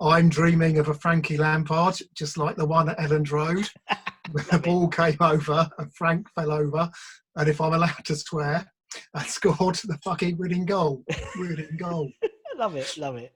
I'm 0.02 0.30
dreaming 0.30 0.78
of 0.78 0.90
a 0.90 0.94
Frankie 0.94 1.38
Lampard, 1.38 1.98
just 2.16 2.38
like 2.38 2.56
the 2.58 2.66
one 2.66 2.90
at 2.90 2.98
Elland 3.00 3.32
Road. 3.32 3.68
where 4.32 4.44
the 4.46 4.60
ball 4.60 4.88
came 4.88 5.18
over 5.20 5.70
and 5.78 5.94
Frank 5.96 6.28
fell 6.34 6.52
over, 6.52 6.90
and 7.36 7.48
if 7.50 7.62
I'm 7.62 7.74
allowed 7.74 8.06
to 8.06 8.16
swear, 8.16 8.66
I 9.14 9.24
scored 9.26 9.76
the 9.76 10.00
fucking 10.04 10.38
winning 10.38 10.66
goal. 10.66 11.04
Winning 11.38 11.78
goal. 11.78 12.10
love 12.58 12.76
it. 12.76 12.98
Love 12.98 13.18
it. 13.18 13.34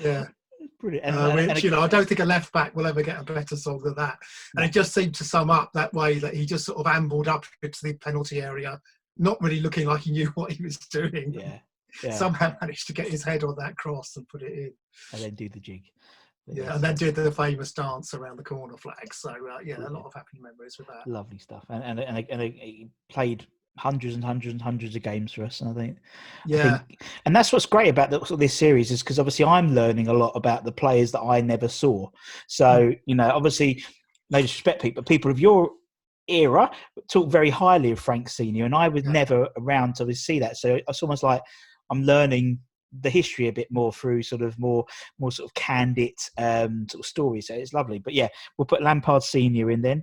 Yeah. 0.00 0.26
Brilliant. 0.80 1.06
And, 1.06 1.16
Uh, 1.16 1.32
which, 1.34 1.48
and- 1.50 1.62
you 1.64 1.70
know, 1.70 1.80
I 1.80 1.88
don't 1.88 2.06
think 2.08 2.20
a 2.20 2.24
left 2.24 2.52
back 2.52 2.74
will 2.76 2.86
ever 2.86 3.02
get 3.02 3.18
a 3.20 3.24
better 3.24 3.56
song 3.56 3.80
than 3.82 3.94
that. 3.96 4.18
And 4.56 4.64
it 4.64 4.72
just 4.72 4.94
seemed 4.94 5.14
to 5.16 5.24
sum 5.24 5.50
up 5.50 5.72
that 5.74 5.92
way 5.92 6.18
that 6.20 6.34
he 6.34 6.46
just 6.46 6.64
sort 6.64 6.78
of 6.78 6.86
ambled 6.86 7.26
up 7.28 7.44
into 7.62 7.78
the 7.82 7.94
penalty 7.94 8.40
area, 8.42 8.80
not 9.16 9.40
really 9.42 9.60
looking 9.60 9.86
like 9.88 10.02
he 10.02 10.10
knew 10.16 10.28
what 10.34 10.52
he 10.52 10.62
was 10.62 10.76
doing. 10.76 11.34
yeah. 11.34 11.58
Yeah. 12.04 12.12
Somehow 12.12 12.54
managed 12.60 12.86
to 12.88 12.92
get 12.92 13.08
his 13.08 13.24
head 13.24 13.42
on 13.42 13.56
that 13.58 13.76
cross 13.76 14.14
and 14.16 14.28
put 14.28 14.42
it 14.42 14.52
in. 14.52 14.72
and 15.14 15.22
then 15.22 15.34
do 15.34 15.48
the 15.48 15.58
jig. 15.58 15.84
Yeah, 16.46 16.74
and 16.74 16.84
then 16.84 16.94
did 16.94 17.14
the 17.14 17.32
famous 17.32 17.72
dance 17.72 18.12
around 18.12 18.36
the 18.36 18.44
corner 18.44 18.76
flag. 18.76 19.12
So 19.14 19.30
uh, 19.30 19.58
yeah, 19.64 19.78
a 19.78 19.88
lot 19.88 20.04
of 20.04 20.12
happy 20.14 20.38
memories 20.38 20.76
with 20.78 20.86
that. 20.88 21.06
lovely 21.06 21.38
stuff. 21.38 21.64
And 21.70 21.82
and 21.82 21.98
and, 21.98 22.26
and 22.30 22.42
he 22.42 22.88
played 23.08 23.46
hundreds 23.78 24.14
and 24.14 24.24
hundreds 24.24 24.52
and 24.52 24.60
hundreds 24.62 24.94
of 24.96 25.02
games 25.02 25.32
for 25.32 25.44
us. 25.44 25.60
And 25.60 25.70
I 25.70 25.74
think 25.74 25.96
I 26.46 26.48
Yeah, 26.48 26.78
think- 26.78 27.02
and 27.24 27.34
that's 27.34 27.52
what's 27.52 27.66
great 27.66 27.88
about 27.88 28.10
the, 28.10 28.36
this 28.36 28.54
series 28.54 28.90
is 28.90 29.02
because 29.02 29.18
obviously 29.18 29.44
I'm 29.44 29.74
learning 29.74 30.08
a 30.08 30.12
lot 30.12 30.32
about 30.34 30.64
the 30.64 30.72
players 30.72 31.12
that 31.12 31.20
I 31.22 31.40
never 31.40 31.68
saw. 31.68 32.08
So 32.46 32.92
you 33.06 33.14
know, 33.14 33.30
obviously, 33.30 33.82
no 34.30 34.40
disrespect, 34.42 34.82
people, 34.82 35.02
but 35.02 35.08
people 35.08 35.30
of 35.30 35.40
your 35.40 35.70
era 36.28 36.70
talk 37.10 37.30
very 37.30 37.50
highly 37.50 37.90
of 37.92 37.98
Frank 37.98 38.28
Senior, 38.28 38.64
and 38.66 38.74
I 38.74 38.88
was 38.88 39.04
Yeah. 39.04 39.12
never 39.12 39.48
around 39.56 39.94
to 39.96 40.14
see 40.14 40.38
that. 40.40 40.56
So 40.56 40.78
it's 40.86 41.02
almost 41.02 41.22
like 41.22 41.42
I'm 41.90 42.02
learning 42.02 42.58
the 43.02 43.10
history 43.10 43.48
a 43.48 43.52
bit 43.52 43.68
more 43.70 43.92
through 43.92 44.22
sort 44.22 44.40
of 44.40 44.58
more 44.58 44.82
more 45.18 45.30
sort 45.30 45.46
of 45.46 45.52
candid 45.54 46.14
um 46.38 46.86
sort 46.90 47.00
of 47.00 47.06
stories 47.06 47.46
so 47.46 47.52
it's 47.52 47.74
lovely 47.74 47.98
but 47.98 48.14
yeah 48.14 48.28
we'll 48.56 48.64
put 48.64 48.82
lampard 48.82 49.22
senior 49.22 49.70
in 49.70 49.82
then 49.82 50.02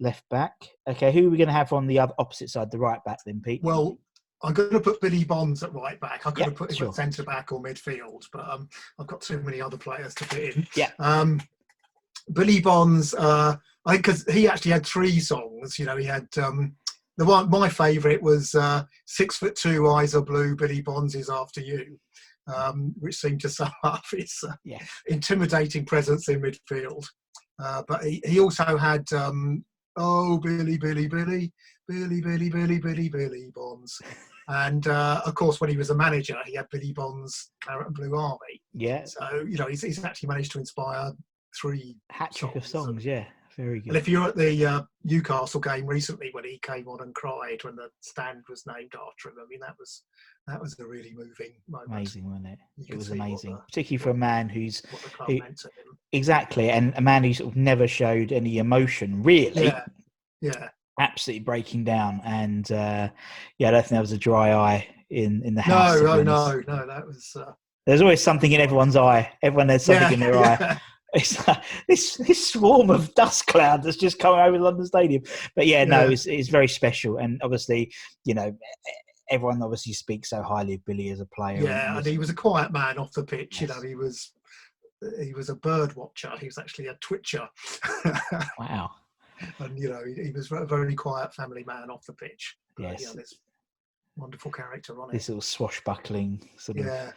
left 0.00 0.24
back 0.28 0.54
okay 0.88 1.12
who 1.12 1.26
are 1.26 1.30
we 1.30 1.36
going 1.36 1.46
to 1.48 1.52
have 1.52 1.72
on 1.72 1.86
the 1.86 1.98
other 1.98 2.12
opposite 2.18 2.50
side 2.50 2.70
the 2.70 2.78
right 2.78 3.02
back 3.04 3.18
then 3.24 3.40
pete 3.40 3.62
Well, 3.62 3.98
I'm 4.42 4.52
going 4.52 4.70
to 4.70 4.80
put 4.80 5.00
Billy 5.00 5.24
Bonds 5.24 5.62
at 5.62 5.72
right 5.72 5.98
back. 6.00 6.26
I 6.26 6.30
could 6.30 6.38
Yeah, 6.40 6.44
have 6.46 6.56
put 6.56 6.70
him 6.70 6.76
sure. 6.76 6.88
at 6.88 6.94
centre 6.94 7.22
back 7.22 7.50
or 7.50 7.62
midfield, 7.62 8.24
but 8.30 8.46
um, 8.46 8.68
I've 8.98 9.06
got 9.06 9.22
too 9.22 9.40
many 9.40 9.58
other 9.62 9.78
players 9.78 10.14
to 10.16 10.24
put 10.26 10.38
in. 10.38 10.66
Yeah. 10.76 10.90
Um, 10.98 11.40
Billy 12.32 12.60
Bonds, 12.60 13.14
uh, 13.14 13.56
I 13.86 13.92
think 13.92 14.04
because 14.04 14.24
he 14.30 14.46
actually 14.46 14.72
had 14.72 14.84
three 14.84 15.18
songs. 15.20 15.78
You 15.78 15.86
know, 15.86 15.96
he 15.96 16.04
had 16.04 16.26
um, 16.42 16.74
the 17.16 17.24
one. 17.24 17.48
My 17.48 17.68
favourite 17.70 18.22
was 18.22 18.54
uh, 18.54 18.82
"Six 19.06 19.36
Foot 19.38 19.54
Two, 19.56 19.88
Eyes 19.88 20.14
Are 20.14 20.20
Blue." 20.22 20.56
Billy 20.56 20.82
Bonds 20.82 21.14
is 21.14 21.30
after 21.30 21.60
you, 21.62 21.98
um, 22.54 22.94
which 22.98 23.16
seemed 23.16 23.40
to 23.42 23.48
sum 23.58 23.72
up 23.82 24.04
his 24.10 24.38
uh, 24.46 24.52
Yeah. 24.64 24.82
intimidating 25.06 25.86
presence 25.86 26.28
in 26.28 26.42
midfield. 26.42 27.06
Uh, 27.62 27.82
but 27.88 28.04
he, 28.04 28.20
he 28.26 28.40
also 28.40 28.76
had 28.76 29.10
um, 29.12 29.64
oh 29.96 30.38
Billy, 30.38 30.78
Billy, 30.78 31.08
Billy, 31.08 31.52
Billy, 31.88 32.20
Billy, 32.20 32.50
Billy, 32.50 32.78
Billy, 32.78 33.08
Billy 33.08 33.50
Bonds. 33.54 34.00
And 34.48 34.86
uh, 34.86 35.22
of 35.24 35.34
course, 35.34 35.60
when 35.60 35.70
he 35.70 35.76
was 35.76 35.90
a 35.90 35.94
manager, 35.94 36.36
he 36.44 36.54
had 36.54 36.68
Billy 36.70 36.92
Bonds' 36.92 37.52
Claret 37.62 37.86
and 37.86 37.94
Blue 37.94 38.14
Army. 38.14 38.60
Yeah, 38.74 39.04
So 39.04 39.44
you 39.48 39.56
know, 39.56 39.66
he's, 39.66 39.82
he's 39.82 40.04
actually 40.04 40.28
managed 40.28 40.52
to 40.52 40.58
inspire 40.58 41.12
three 41.58 41.96
hat 42.10 42.32
trick 42.34 42.54
of 42.56 42.66
songs. 42.66 42.86
songs. 42.86 43.04
Yeah, 43.06 43.24
very 43.56 43.82
And 43.86 43.96
if 43.96 44.08
you're 44.08 44.28
at 44.28 44.36
the 44.36 44.66
uh, 44.66 44.82
Newcastle 45.04 45.60
game 45.60 45.86
recently 45.86 46.30
when 46.32 46.44
he 46.44 46.58
came 46.62 46.88
on 46.88 47.00
and 47.02 47.14
cried 47.14 47.62
when 47.62 47.76
the 47.76 47.88
stand 48.00 48.42
was 48.48 48.64
named 48.66 48.92
after 48.94 49.28
him, 49.30 49.36
I 49.42 49.46
mean 49.48 49.60
that 49.60 49.74
was 49.78 50.02
that 50.46 50.60
was 50.60 50.78
a 50.78 50.86
really 50.86 51.12
moving 51.14 51.52
moment. 51.68 51.90
Amazing, 51.92 52.24
wasn't 52.26 52.46
it? 52.48 52.58
You 52.76 52.86
It 52.90 52.96
was 52.96 53.10
amazing, 53.10 53.52
the- 53.52 53.60
particularly 53.68 54.02
for 54.02 54.10
a 54.10 54.14
man 54.14 54.48
who's 54.48 54.82
What 54.90 55.02
the 55.02 55.10
club 55.10 55.28
He- 55.30 55.40
meant 55.40 55.58
to 55.58 55.68
him. 55.68 55.98
exactly 56.12 56.70
and 56.70 56.92
a 56.96 57.00
man 57.00 57.24
who 57.24 57.32
sort 57.34 57.50
of 57.52 57.56
never 57.56 57.86
showed 57.88 58.32
any 58.32 58.58
emotion, 58.58 59.22
really. 59.22 59.64
Yeah, 59.66 59.84
yeah, 60.40 60.68
Absolutely 61.00 61.44
breaking 61.44 61.84
down, 61.84 62.20
and 62.24 62.70
uh, 62.70 63.08
yeah, 63.58 63.68
I 63.68 63.70
don't 63.72 63.80
think 63.82 63.90
there 63.90 64.00
was 64.00 64.12
a 64.12 64.18
dry 64.18 64.52
eye 64.52 64.86
in 65.10 65.42
in 65.44 65.54
the 65.54 65.62
house. 65.62 65.98
be 65.98 66.04
no, 66.04 66.12
honest. 66.12 66.26
no, 66.68 66.76
no. 66.76 66.86
That 66.86 67.06
was 67.06 67.34
uh, 67.36 67.52
There's 67.86 68.00
always 68.02 68.22
something 68.22 68.52
in 68.52 68.60
everyone's 68.60 68.96
eye. 68.96 69.32
Everyone 69.42 69.68
has 69.70 69.84
something 69.84 70.02
yeah, 70.20 70.26
in 70.26 70.32
their 70.32 70.36
eye. 70.44 70.80
It's 71.14 71.46
like 71.46 71.62
this 71.88 72.16
this 72.16 72.48
swarm 72.50 72.90
of 72.90 73.14
dust 73.14 73.46
cloud 73.46 73.82
that's 73.82 73.96
just 73.96 74.18
coming 74.18 74.40
over 74.40 74.58
London 74.58 74.84
Stadium. 74.86 75.22
But 75.54 75.66
yeah, 75.66 75.84
no, 75.84 76.04
Yeah. 76.04 76.10
it's 76.10 76.26
it's 76.26 76.48
very 76.48 76.68
special, 76.68 77.18
and 77.18 77.40
obviously, 77.42 77.92
you 78.24 78.34
know, 78.34 78.56
everyone 79.30 79.62
obviously 79.62 79.92
speaks 79.92 80.30
so 80.30 80.42
highly 80.42 80.74
of 80.74 80.84
Billy 80.84 81.10
as 81.10 81.20
a 81.20 81.26
player. 81.26 81.62
Yeah, 81.62 81.86
and 81.88 81.96
was- 81.96 82.06
he 82.06 82.18
was 82.18 82.30
a 82.30 82.34
quiet 82.34 82.72
man 82.72 82.98
off 82.98 83.12
the 83.12 83.22
pitch. 83.24 83.60
You 83.60 83.68
know, 83.68 83.80
he 83.80 83.94
was 83.94 84.32
he 85.22 85.32
was 85.34 85.50
a 85.50 85.54
bird 85.56 85.94
watcher. 85.94 86.32
He 86.40 86.46
was 86.46 86.58
actually 86.58 86.86
a 86.88 86.94
twitcher, 87.00 87.46
wow. 88.58 88.90
and 89.60 89.78
you 89.78 89.90
know, 89.90 90.02
he, 90.04 90.24
he 90.24 90.30
was 90.32 90.50
a 90.50 90.64
very 90.66 90.94
quiet 90.94 91.34
family 91.34 91.64
man 91.64 91.90
off 91.90 92.04
the 92.06 92.12
pitch. 92.14 92.56
Yes. 92.78 93.00
you 93.00 93.06
know, 93.08 93.12
this 93.14 93.34
wonderful 94.16 94.50
character 94.50 95.00
on 95.00 95.10
it. 95.10 95.12
This 95.12 95.28
little 95.28 95.42
swashbuckling 95.42 96.48
sort 96.56 96.78
of 96.78 96.86
Yeah, 96.86 97.12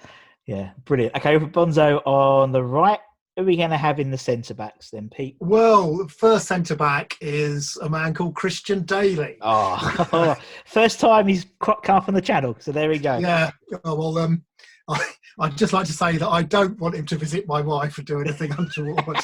yeah, 0.46 0.70
brilliant. 0.86 1.16
Okay, 1.16 1.38
Bonzo 1.40 2.02
on 2.06 2.52
the 2.52 2.64
right. 2.64 3.00
Who 3.38 3.44
are 3.44 3.46
we 3.46 3.56
going 3.56 3.70
to 3.70 3.78
have 3.78 4.00
in 4.00 4.10
the 4.10 4.18
centre 4.18 4.56
backs 4.56 4.90
then, 4.90 5.12
Pete? 5.16 5.38
Well, 5.40 6.08
first 6.08 6.48
centre 6.48 6.76
back 6.76 7.16
is 7.22 7.78
a 7.84 7.88
man 7.88 8.16
called 8.16 8.34
Christian 8.34 8.84
Dailly. 8.84 9.38
Oh, 9.44 10.36
first 10.66 11.00
time 11.00 11.28
he's 11.28 11.46
come 11.62 11.76
up 11.88 12.08
on 12.08 12.16
the 12.16 12.22
channel. 12.22 12.56
So 12.60 12.72
there 12.72 12.90
we 12.90 12.98
go. 12.98 13.20
Yeah. 13.20 13.52
Oh, 13.86 13.94
well, 13.94 14.18
um, 14.18 14.44
I, 14.90 15.08
I'd 15.40 15.56
just 15.56 15.72
like 15.72 15.86
to 15.86 15.94
say 15.94 16.18
that 16.18 16.28
I 16.28 16.42
don't 16.42 16.80
want 16.80 16.96
him 16.96 17.06
to 17.06 17.16
visit 17.16 17.48
my 17.48 17.62
wife 17.62 18.00
and 18.00 18.08
do 18.08 18.20
anything 18.20 18.52
untoward. 18.58 19.20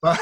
but 0.00 0.20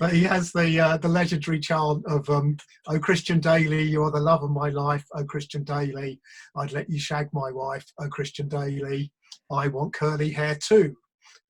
but 0.00 0.12
he 0.12 0.24
has 0.24 0.50
the 0.50 0.80
uh, 0.80 0.96
the 0.96 1.08
legendary 1.08 1.60
chant 1.60 2.04
of 2.06 2.28
um, 2.28 2.56
"Oh 2.88 2.98
Christian 2.98 3.38
Dailly, 3.38 3.84
you 3.84 4.02
are 4.02 4.10
the 4.10 4.18
love 4.18 4.42
of 4.42 4.50
my 4.50 4.70
life. 4.70 5.04
Oh 5.14 5.24
Christian 5.24 5.62
Dailly, 5.62 6.18
I'd 6.56 6.72
let 6.72 6.90
you 6.90 6.98
shag 6.98 7.28
my 7.32 7.52
wife. 7.52 7.84
Oh 8.00 8.08
Christian 8.08 8.48
Dailly, 8.48 9.12
I 9.52 9.68
want 9.68 9.94
curly 9.94 10.30
hair 10.30 10.56
too." 10.56 10.96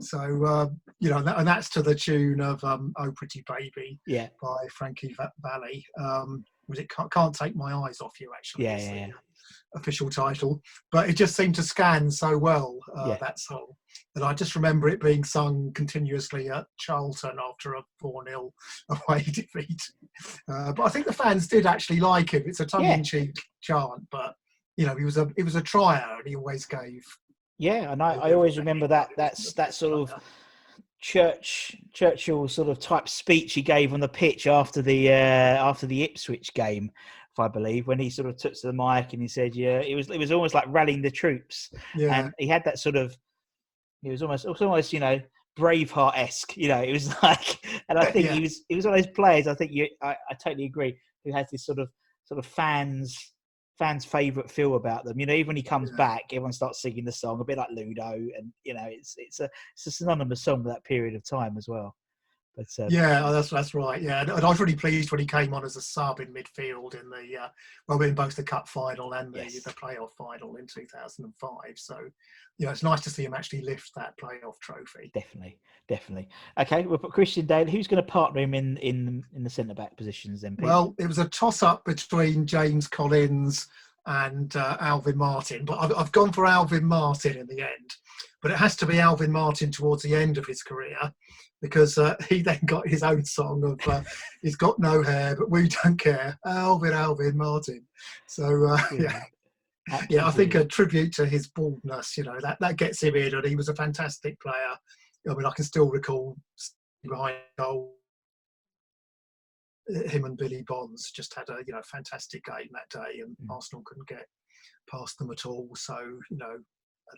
So 0.00 0.45
uh, 0.45 0.69
you 1.00 1.11
know, 1.11 1.19
and 1.19 1.47
that's 1.49 1.71
to 1.71 1.83
the 1.83 1.95
tune 1.95 2.41
of 2.41 2.62
um, 2.65 2.93
"Oh 2.99 3.11
Pretty 3.12 3.43
Baby" 3.49 3.99
yeah, 4.07 4.29
by 4.43 4.57
Frankie 4.71 5.15
Va- 5.15 5.33
Valli. 5.41 5.85
Um, 5.99 6.45
was 6.69 6.79
it 6.79 6.91
can't, 6.91 7.11
can't 7.11 7.35
take 7.35 7.55
my 7.57 7.73
eyes 7.75 8.00
off 8.00 8.21
you? 8.21 8.31
Actually, 8.37 8.65
Yeah, 8.65 8.79
yeah, 8.79 8.95
yeah. 8.95 9.12
Official 9.75 10.11
title, 10.11 10.61
but 10.91 11.09
it 11.09 11.15
just 11.17 11.37
seemed 11.37 11.55
to 11.55 11.62
scan 11.62 12.11
so 12.11 12.37
well 12.37 12.79
uh, 12.97 13.09
Yeah. 13.11 13.17
that 13.21 13.38
song 13.38 13.67
that 14.15 14.25
I 14.25 14.35
just 14.35 14.55
remember 14.57 14.88
it 14.88 15.00
being 15.00 15.23
sung 15.25 15.71
continuously 15.75 16.50
at 16.50 16.67
Charlton 16.79 17.38
after 17.38 17.75
a 17.75 17.83
four 17.99 18.25
0 18.26 18.53
away 19.09 19.23
defeat. 19.23 19.81
Uh, 20.49 20.73
but 20.73 20.83
I 20.85 20.88
think 20.88 21.07
the 21.07 21.12
fans 21.12 21.47
did 21.47 21.67
actually 21.67 22.00
like 22.00 22.31
him. 22.35 22.43
It's 22.47 22.61
a 22.61 22.67
tongue-in-cheek 22.67 23.35
chant, 23.62 24.03
but 24.11 24.35
you 24.76 24.87
know 24.87 24.97
he 24.97 25.05
was 25.05 25.17
a 25.17 25.29
he 25.37 25.43
was 25.43 25.55
a 25.57 25.62
trier 25.62 26.17
and 26.19 26.26
he 26.26 26.37
always 26.37 26.67
gave. 26.67 27.05
Yeah. 27.59 27.93
And 27.93 28.03
I, 28.03 28.15
I 28.15 28.33
always 28.33 28.59
remember 28.59 28.87
that. 28.89 29.11
That's 29.17 29.53
that 29.55 29.75
sort 29.75 29.95
of 29.95 30.23
church 31.01 31.77
Churchill 31.93 32.49
sort 32.49 32.69
of 32.69 32.79
type 32.79 33.09
speech 33.09 33.53
he 33.55 33.63
gave 33.63 33.93
on 33.93 34.01
the 34.01 34.09
pitch 34.09 34.47
after 34.47 34.83
the 34.83 35.09
uh, 35.11 35.13
after 35.13 35.87
the 35.87 36.03
Ipswich 36.03 36.53
game, 36.55 36.91
if 37.33 37.39
I 37.39 37.49
believe, 37.49 37.87
when 37.87 37.99
he 37.99 38.11
sort 38.11 38.29
of 38.29 38.37
took 38.37 38.55
to 38.55 38.67
the 38.67 38.73
mic 38.73 39.13
and 39.13 39.23
he 39.23 39.29
said, 39.29 39.55
"Yeah, 39.55 39.81
it 39.81 39.95
was 39.95 40.11
it 40.11 40.19
was 40.19 40.33
almost 40.33 40.55
like 40.55 40.65
rallying 40.69 41.03
the 41.03 41.11
troops." 41.11 41.71
yeah. 41.95 42.21
and 42.21 42.33
he 42.39 42.47
had 42.47 42.65
that 42.65 42.79
sort 42.79 42.97
of 42.97 43.17
it 44.05 44.11
was 44.11 44.23
almost 44.23 44.45
it 44.45 44.51
was 44.51 44.63
almost 44.63 44.93
you 44.93 45.01
know 45.01 45.21
braveheart 45.59 46.13
esque 46.17 46.57
you 46.57 46.69
know 46.69 46.81
it 46.83 46.93
was 46.93 47.11
like 47.23 47.59
and 47.89 47.99
i 47.99 48.05
think 48.05 48.27
Yeah. 48.27 48.33
he 48.35 48.41
was 48.41 48.65
he 48.69 48.77
was 48.77 48.85
one 48.85 48.95
of 48.95 49.03
those 49.03 49.13
players 49.15 49.47
i 49.47 49.55
think 49.55 49.73
you 49.73 49.89
I, 50.03 50.11
I 50.31 50.35
totally 50.35 50.67
agree 50.67 50.97
who 51.25 51.33
has 51.33 51.47
this 51.51 51.65
sort 51.65 51.79
of 51.79 51.89
sort 52.25 52.39
of 52.39 52.47
fans 52.47 53.33
fans 53.78 54.04
favorite 54.04 54.50
feel 54.50 54.75
about 54.76 55.04
them 55.04 55.18
you 55.21 55.26
know 55.26 55.33
even 55.35 55.49
when 55.49 55.56
he 55.56 55.62
comes 55.62 55.90
Yeah. 55.90 55.97
back 55.97 56.23
everyone 56.33 56.52
starts 56.52 56.80
singing 56.80 57.04
the 57.04 57.12
song 57.12 57.40
a 57.40 57.45
bit 57.45 57.59
like 57.59 57.71
ludo 57.71 58.12
and 58.37 58.52
you 58.64 58.75
know 58.75 58.85
it's 58.87 59.14
it's 59.18 59.40
a 59.40 59.49
it's 59.75 59.87
a 59.87 59.90
synonymous 59.90 60.42
song 60.42 60.62
for 60.62 60.68
that 60.71 60.85
period 60.85 61.14
of 61.14 61.25
time 61.25 61.56
as 61.56 61.68
well 61.68 61.95
but 62.57 62.67
um, 62.79 62.89
Yeah, 62.91 63.23
oh, 63.25 63.33
that's 63.33 63.51
that's 63.51 63.75
right. 63.75 64.01
Yeah, 64.01 64.23
and 64.23 64.31
I 64.31 64.49
was 64.49 64.61
really 64.61 64.77
pleased 64.77 65.11
when 65.11 65.21
he 65.21 65.27
came 65.27 65.53
on 65.55 65.65
as 65.65 65.77
a 65.77 65.81
sub 65.83 66.21
in 66.21 66.33
midfield 66.33 66.95
in 67.01 67.09
the 67.11 67.39
uh, 67.43 67.49
well, 67.89 68.01
in 68.03 68.15
both 68.15 68.35
the 68.37 68.43
cup 68.43 68.69
final 68.69 69.13
and 69.15 69.33
the, 69.33 69.43
Yes. 69.43 69.63
the 69.63 69.71
playoff 69.73 70.13
final 70.17 70.57
in 70.57 70.67
2005. 70.67 71.57
So, 71.77 71.99
you 72.59 72.67
know, 72.67 72.73
it's 72.73 72.83
nice 72.83 73.01
to 73.03 73.11
see 73.11 73.25
him 73.25 73.35
actually 73.35 73.63
lift 73.63 73.91
that 73.97 74.15
playoff 74.19 74.59
trophy. 74.61 75.11
definitely 75.15 75.59
definitely 75.89 76.29
okay 76.59 76.85
we'll 76.85 76.99
put 76.99 77.13
christian 77.13 77.47
dailly 77.47 77.71
who's 77.71 77.87
going 77.87 78.03
to 78.03 78.11
partner 78.11 78.41
him 78.41 78.55
in 78.55 78.77
in 78.79 79.23
in 79.37 79.45
the 79.45 79.51
centre 79.51 79.75
back 79.75 79.97
positions 79.97 80.41
then? 80.41 80.57
Well, 80.61 80.95
it 80.99 81.07
was 81.07 81.19
a 81.19 81.29
toss 81.29 81.63
up 81.63 81.85
between 81.85 82.47
James 82.47 82.89
Collins 82.89 83.69
and 84.07 84.55
uh, 84.57 84.77
Alvin 84.81 85.17
Martin, 85.17 85.65
but 85.65 85.79
I've, 85.79 85.93
I've 85.97 86.13
gone 86.13 86.33
for 86.33 86.47
Alvin 86.47 86.85
Martin 86.85 87.37
in 87.37 87.47
the 87.47 87.61
end. 87.61 87.91
But 88.43 88.51
it 88.53 88.57
has 88.59 88.77
to 88.77 88.87
be 88.87 89.01
Alvin 89.01 89.33
Martin 89.33 89.73
towards 89.73 90.03
the 90.03 90.15
end 90.15 90.39
of 90.39 90.47
his 90.47 90.63
career 90.63 90.97
because 91.67 91.99
uh, 91.99 92.17
he 92.29 92.43
then 92.43 92.61
got 92.67 92.89
his 92.89 93.03
own 93.03 93.25
song 93.25 93.65
of 93.65 93.89
uh, 93.89 94.03
"He's 94.43 94.57
got 94.57 94.79
no 94.79 95.03
hair, 95.03 95.37
but 95.37 95.51
we 95.51 95.69
don't 95.69 95.99
care." 95.99 96.39
Alvin, 96.47 96.93
Alvin 96.93 97.37
Martin. 97.37 97.85
So 98.27 98.67
uh, 98.67 98.79
yeah, 98.99 99.23
yeah, 100.09 100.27
I 100.27 100.31
think 100.31 100.55
a 100.55 100.65
tribute 100.65 101.13
to 101.15 101.27
his 101.27 101.49
baldness. 101.49 102.17
You 102.17 102.25
know 102.25 102.39
that 102.41 102.59
that 102.61 102.77
gets 102.77 103.03
him 103.03 103.17
in, 103.17 103.35
and 103.35 103.47
he 103.47 103.57
was 103.57 103.69
a 103.69 103.75
fantastic 103.75 104.41
player. 104.41 104.77
I 105.29 105.35
mean, 105.35 105.47
I 105.47 105.51
can 105.51 105.65
still 105.65 105.91
recall 105.91 106.37
behind 107.03 107.37
goal 107.59 107.97
him 109.89 110.25
and 110.25 110.37
Billy 110.37 110.65
Bonds 110.67 111.11
just 111.11 111.35
had 111.35 111.49
a 111.49 111.59
you 111.67 111.73
know 111.73 111.83
fantastic 111.85 112.45
game 112.45 112.69
that 112.73 112.89
day, 112.91 113.21
and 113.21 113.37
Mm. 113.37 113.55
Arsenal 113.55 113.83
couldn't 113.85 114.09
get 114.09 114.27
past 114.91 115.19
them 115.19 115.31
at 115.31 115.47
all. 115.47 115.69
So 115.75 115.99
you 116.31 116.37
know, 116.37 116.59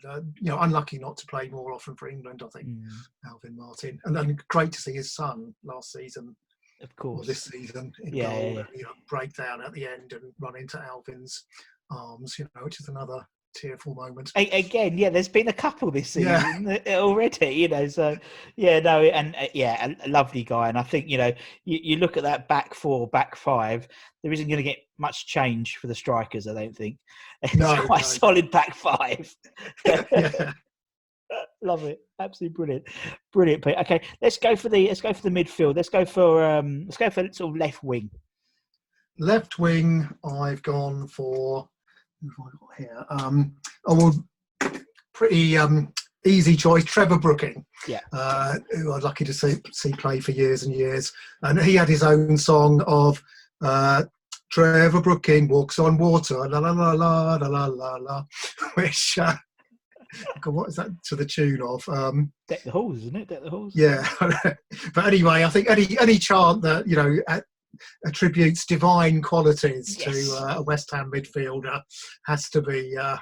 uh, 0.07 0.21
you 0.35 0.49
know, 0.49 0.59
unlucky 0.59 0.99
not 0.99 1.17
to 1.17 1.25
play 1.27 1.49
more 1.49 1.71
often 1.73 1.95
for 1.95 2.07
England. 2.09 2.41
I 2.45 2.49
think 2.49 2.67
Mm, 2.67 2.89
Alvin 3.25 3.55
Martin, 3.55 3.99
and 4.05 4.15
then 4.15 4.37
great 4.47 4.71
to 4.73 4.81
see 4.81 4.93
his 4.93 5.13
son 5.13 5.53
last 5.63 5.91
season 5.91 6.35
of 6.81 6.89
or 6.89 7.15
course 7.15 7.27
this 7.27 7.43
season 7.43 7.91
in 8.03 8.13
Yeah, 8.13 8.23
goal, 8.29 8.41
yeah, 8.41 8.53
yeah. 8.53 8.59
and, 8.59 8.67
you 8.75 8.83
know, 8.83 8.93
break 9.07 9.33
down 9.33 9.61
at 9.61 9.73
the 9.73 9.85
end 9.87 10.13
and 10.13 10.31
run 10.39 10.55
into 10.55 10.79
Alvin's 10.79 11.45
arms. 11.91 12.37
You 12.37 12.47
know, 12.55 12.63
which 12.63 12.79
is 12.79 12.87
another 12.87 13.25
tearful 13.53 13.95
moment. 13.95 14.31
A- 14.35 14.49
again, 14.49 14.97
yeah, 14.97 15.09
there's 15.09 15.27
been 15.27 15.47
a 15.47 15.53
couple 15.53 15.91
this 15.91 16.09
season 16.11 16.67
uh, 16.67 16.79
already, 16.89 17.47
you 17.47 17.67
know. 17.67 17.87
So, 17.87 18.17
yeah, 18.55 18.79
no, 18.79 19.01
and 19.01 19.35
uh, 19.35 19.47
yeah, 19.53 19.85
a, 19.85 20.07
a 20.07 20.09
lovely 20.09 20.43
guy. 20.43 20.69
And 20.69 20.77
I 20.77 20.83
think, 20.83 21.07
you 21.07 21.17
know, 21.17 21.31
you, 21.65 21.79
you 21.81 21.95
look 21.97 22.17
at 22.17 22.23
that 22.23 22.47
back 22.47 22.73
four, 22.73 23.07
back 23.07 23.35
five, 23.35 23.87
there 24.23 24.31
isn't 24.31 24.47
going 24.47 24.57
to 24.57 24.63
get 24.63 24.79
much 24.97 25.27
change 25.27 25.77
for 25.77 25.87
the 25.87 25.95
strikers, 25.95 26.47
I 26.47 26.53
don't 26.53 26.75
think. 26.75 26.97
It's 27.41 27.55
No, 27.55 27.81
quite 27.85 28.01
no. 28.01 28.07
solid 28.07 28.51
back 28.51 28.75
five. 28.75 29.33
yeah. 29.85 30.51
Love 31.61 31.83
it, 31.83 31.99
absolutely 32.19 32.55
brilliant, 32.55 32.87
brilliant. 33.31 33.63
Pete. 33.63 33.77
Okay, 33.77 34.01
let's 34.21 34.37
go 34.37 34.55
for 34.55 34.67
the 34.69 34.87
let's 34.87 35.01
go 35.01 35.13
for 35.13 35.21
the 35.21 35.29
midfield. 35.29 35.75
Let's 35.75 35.89
go 35.89 36.03
for 36.05 36.43
um, 36.43 36.85
let's 36.85 36.97
go 36.97 37.09
for 37.09 37.27
sort 37.31 37.51
of 37.51 37.57
left 37.57 37.83
wing. 37.83 38.09
Left 39.19 39.59
wing, 39.59 40.07
I've 40.23 40.63
gone 40.63 41.07
for. 41.07 41.69
Who 42.21 42.29
have 42.29 42.53
I 42.53 42.57
got 42.59 42.77
here? 42.77 43.05
Um, 43.09 43.55
oh, 43.87 43.95
well, 43.95 44.81
pretty 45.13 45.57
um, 45.57 45.93
easy 46.25 46.55
choice. 46.55 46.83
Trevor 46.85 47.17
Brooking, 47.19 47.65
Yeah. 47.87 48.01
uh, 48.13 48.55
who 48.71 48.91
I 48.91 48.95
was 48.95 49.03
lucky 49.03 49.25
to 49.25 49.33
see, 49.33 49.55
see 49.71 49.91
play 49.93 50.19
for 50.19 50.31
years 50.31 50.63
and 50.63 50.75
years, 50.75 51.11
and 51.43 51.59
he 51.61 51.75
had 51.75 51.87
his 51.89 52.03
own 52.03 52.37
song 52.37 52.81
of 52.87 53.21
uh, 53.63 54.03
Trevor 54.51 55.01
Brooking 55.01 55.47
walks 55.47 55.79
on 55.79 55.97
water, 55.97 56.47
la 56.49 56.59
la 56.59 56.71
la 56.71 56.91
la 56.93 57.35
la 57.35 57.47
la 57.47 57.65
la 57.65 57.95
la, 57.97 58.23
which. 58.75 59.17
Uh, 59.21 59.35
God, 60.41 60.55
what 60.55 60.69
is 60.69 60.75
that 60.77 60.87
to 61.03 61.15
the 61.15 61.23
tune 61.25 61.61
of? 61.61 61.87
Um, 61.87 62.31
Deck 62.47 62.63
the 62.63 62.71
halls, 62.71 62.97
isn't 62.97 63.15
it? 63.15 63.27
Deck 63.27 63.43
the 63.43 63.49
halls. 63.51 63.73
yeah, 63.75 64.07
but 64.95 65.05
anyway, 65.05 65.43
I 65.43 65.49
think 65.49 65.69
any 65.69 65.99
any 65.99 66.17
chant 66.17 66.63
that 66.63 66.87
you 66.87 66.95
know 66.95 67.19
attributes 68.05 68.65
divine 68.65 69.21
qualities 69.21 69.97
Yes. 69.99 70.27
to 70.27 70.35
uh, 70.35 70.53
a 70.57 70.61
West 70.61 70.89
Ham 70.91 71.11
midfielder 71.13 71.81
has 72.25 72.49
to 72.49 72.61
be 72.61 72.95
uh, 72.97 73.17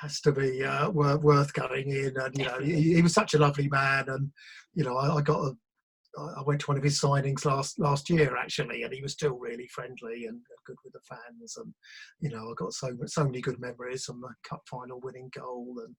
has 0.00 0.20
to 0.20 0.32
be 0.32 0.62
uh, 0.64 0.90
wor- 0.90 1.18
worth 1.18 1.52
going 1.52 1.88
in. 1.90 2.14
And 2.16 2.36
you 2.38 2.44
know, 2.44 2.58
he, 2.60 2.94
he 2.94 3.02
was 3.02 3.14
such 3.14 3.34
a 3.34 3.38
lovely 3.38 3.68
man, 3.68 4.08
and 4.08 4.30
you 4.74 4.84
know, 4.84 4.96
I, 4.96 5.16
I 5.16 5.20
got 5.22 5.40
a, 5.40 5.52
I 6.38 6.42
went 6.46 6.60
to 6.62 6.66
one 6.68 6.76
of 6.78 6.82
his 6.84 7.00
signings 7.00 7.44
last 7.44 7.78
last 7.78 8.08
year 8.10 8.36
actually, 8.36 8.82
and 8.82 8.92
he 8.92 9.02
was 9.02 9.12
still 9.12 9.38
really 9.38 9.68
friendly 9.68 10.26
and 10.26 10.40
good 10.66 10.76
with 10.84 10.92
the 10.94 11.00
fans. 11.08 11.56
And 11.56 11.72
you 12.20 12.30
know, 12.30 12.50
I 12.50 12.54
got 12.56 12.72
so 12.72 12.96
so 13.06 13.24
many 13.24 13.40
good 13.40 13.58
memories 13.60 14.04
from 14.04 14.20
the 14.20 14.28
cup 14.48 14.62
final 14.70 15.00
winning 15.02 15.30
goal, 15.34 15.76
and 15.84 15.94